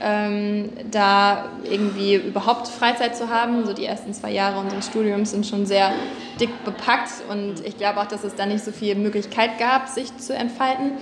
ähm, 0.00 0.70
da 0.90 1.50
irgendwie 1.64 2.14
überhaupt 2.14 2.68
Freizeit 2.68 3.16
zu 3.16 3.28
haben. 3.28 3.66
So 3.66 3.74
die 3.74 3.84
ersten 3.84 4.14
zwei 4.14 4.30
Jahre 4.30 4.60
unseres 4.60 4.86
Studiums 4.86 5.32
sind 5.32 5.46
schon 5.46 5.66
sehr 5.66 5.92
dick 6.40 6.64
bepackt 6.64 7.10
und 7.28 7.66
ich 7.66 7.76
glaube 7.76 8.00
auch, 8.00 8.06
dass 8.06 8.24
es 8.24 8.34
da 8.34 8.46
nicht 8.46 8.64
so 8.64 8.72
viel 8.72 8.94
Möglichkeit 8.94 9.58
gab, 9.58 9.88
sich 9.88 10.16
zu 10.16 10.34
entfalten. 10.34 10.92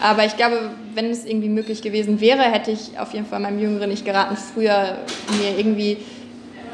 Aber 0.00 0.24
ich 0.24 0.36
glaube, 0.36 0.70
wenn 0.94 1.10
es 1.10 1.24
irgendwie 1.24 1.48
möglich 1.48 1.82
gewesen 1.82 2.20
wäre, 2.20 2.42
hätte 2.42 2.70
ich 2.70 2.98
auf 2.98 3.12
jeden 3.12 3.26
Fall 3.26 3.40
meinem 3.40 3.58
Jüngeren 3.58 3.88
nicht 3.88 4.04
geraten, 4.04 4.36
früher 4.36 4.98
mir 5.40 5.58
irgendwie 5.58 5.98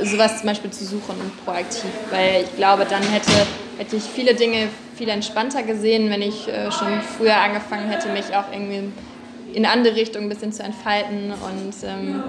sowas 0.02 0.38
zum 0.38 0.49
Beispiel 0.49 0.71
zu 0.71 0.85
suchen 0.85 1.14
und 1.21 1.45
proaktiv. 1.45 1.90
Weil 2.11 2.45
ich 2.45 2.57
glaube, 2.57 2.87
dann 2.88 3.02
hätte, 3.02 3.33
hätte 3.78 3.97
ich 3.97 4.05
viele 4.05 4.35
Dinge 4.35 4.69
viel 4.97 5.09
entspannter 5.09 5.62
gesehen, 5.62 6.11
wenn 6.11 6.23
ich 6.23 6.49
äh, 6.49 6.71
schon 6.73 7.00
früher 7.17 7.37
angefangen 7.37 7.88
hätte, 7.88 8.09
mich 8.09 8.35
auch 8.35 8.52
irgendwie 8.52 8.93
in 9.55 9.64
andere 9.64 9.95
Richtung 9.95 10.25
ein 10.25 10.28
bisschen 10.28 10.52
zu 10.52 10.62
entfalten 10.62 11.33
und 11.33 11.73
ähm, 11.85 12.23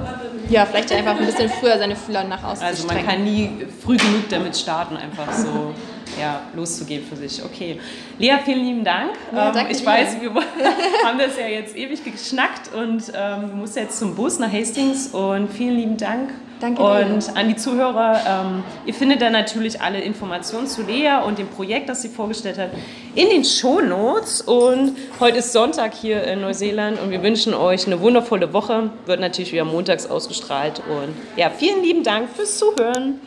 ja, 0.49 0.65
vielleicht 0.65 0.91
einfach 0.91 1.19
ein 1.19 1.25
bisschen 1.25 1.49
früher 1.49 1.77
seine 1.77 1.95
Fühler 1.95 2.23
nach 2.23 2.43
außen 2.43 2.65
Also 2.65 2.87
man 2.87 3.05
kann 3.05 3.23
nie 3.23 3.51
früh 3.83 3.97
genug 3.97 4.29
damit 4.29 4.55
starten, 4.55 4.95
einfach 4.95 5.31
so 5.33 5.73
ja, 6.19 6.41
loszugehen 6.55 7.03
für 7.03 7.15
sich. 7.15 7.43
Okay. 7.43 7.79
Lea, 8.17 8.37
vielen 8.43 8.65
lieben 8.65 8.83
Dank. 8.83 9.11
Ja, 9.33 9.53
ähm, 9.53 9.67
ich 9.69 9.79
dir. 9.79 9.85
weiß, 9.85 10.21
wir 10.21 10.33
haben 11.05 11.19
das 11.19 11.37
ja 11.37 11.47
jetzt 11.47 11.75
ewig 11.75 12.03
geschnackt 12.03 12.73
und 12.73 13.11
ähm, 13.13 13.49
du 13.49 13.55
musst 13.57 13.75
jetzt 13.75 13.99
zum 13.99 14.15
Bus 14.15 14.39
nach 14.39 14.51
Hastings 14.51 15.07
und 15.07 15.51
vielen 15.51 15.75
lieben 15.75 15.97
Dank 15.97 16.29
Danke 16.59 16.81
und 16.81 17.27
dir. 17.27 17.37
an 17.37 17.47
die 17.47 17.55
Zuhörer, 17.55 18.19
ähm, 18.27 18.63
ihr 18.85 18.93
findet 18.93 19.21
dann 19.21 19.31
natürlich 19.31 19.81
alle 19.81 20.01
Informationen 20.01 20.67
zu 20.67 20.81
Lea 20.83 21.21
und 21.25 21.37
dem 21.37 21.47
Projekt, 21.47 21.87
das 21.87 22.01
sie 22.01 22.09
vorgestellt 22.09 22.57
hat, 22.57 22.71
in 23.15 23.29
den 23.29 23.45
Shownotes. 23.45 24.41
Und 24.41 24.97
heute 25.19 25.37
ist 25.37 25.53
Sonntag 25.53 25.93
hier 25.93 26.23
in 26.23 26.41
Neuseeland 26.41 27.01
und 27.01 27.11
wir 27.11 27.23
wünschen 27.23 27.53
euch 27.53 27.87
eine 27.87 28.01
wundervolle 28.01 28.51
Woche. 28.53 28.89
Wird 29.05 29.19
natürlich 29.19 29.51
wieder 29.53 29.65
montags 29.65 30.05
ausgestrahlt. 30.05 30.81
Und 30.89 31.15
ja, 31.37 31.49
vielen 31.49 31.81
lieben 31.81 32.03
Dank 32.03 32.29
fürs 32.29 32.57
Zuhören. 32.57 33.19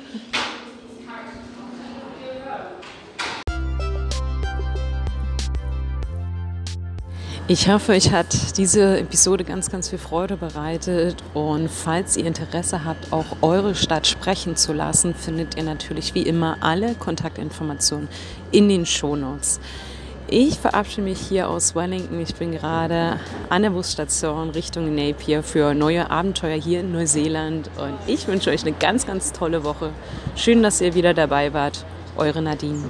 Ich 7.52 7.68
hoffe, 7.68 7.92
euch 7.92 8.10
hat 8.12 8.56
diese 8.56 8.98
Episode 8.98 9.44
ganz, 9.44 9.70
ganz 9.70 9.90
viel 9.90 9.98
Freude 9.98 10.38
bereitet 10.38 11.22
und 11.34 11.70
falls 11.70 12.16
ihr 12.16 12.24
Interesse 12.24 12.86
habt, 12.86 13.12
auch 13.12 13.26
eure 13.42 13.74
Stadt 13.74 14.06
sprechen 14.06 14.56
zu 14.56 14.72
lassen, 14.72 15.14
findet 15.14 15.58
ihr 15.58 15.62
natürlich 15.62 16.14
wie 16.14 16.22
immer 16.22 16.56
alle 16.60 16.94
Kontaktinformationen 16.94 18.08
in 18.52 18.70
den 18.70 18.86
Shownotes. 18.86 19.60
Ich 20.28 20.60
verabschiede 20.60 21.02
mich 21.02 21.18
hier 21.18 21.50
aus 21.50 21.74
Wellington. 21.74 22.22
Ich 22.22 22.34
bin 22.36 22.52
gerade 22.52 23.20
an 23.50 23.60
der 23.60 23.70
Busstation 23.70 24.48
Richtung 24.48 24.94
Napier 24.94 25.42
für 25.42 25.74
neue 25.74 26.10
Abenteuer 26.10 26.56
hier 26.56 26.80
in 26.80 26.90
Neuseeland 26.90 27.68
und 27.76 27.98
ich 28.06 28.26
wünsche 28.28 28.48
euch 28.48 28.62
eine 28.62 28.72
ganz, 28.72 29.06
ganz 29.06 29.30
tolle 29.30 29.62
Woche. 29.62 29.90
Schön, 30.36 30.62
dass 30.62 30.80
ihr 30.80 30.94
wieder 30.94 31.12
dabei 31.12 31.52
wart. 31.52 31.84
Eure 32.16 32.40
Nadine. 32.40 32.84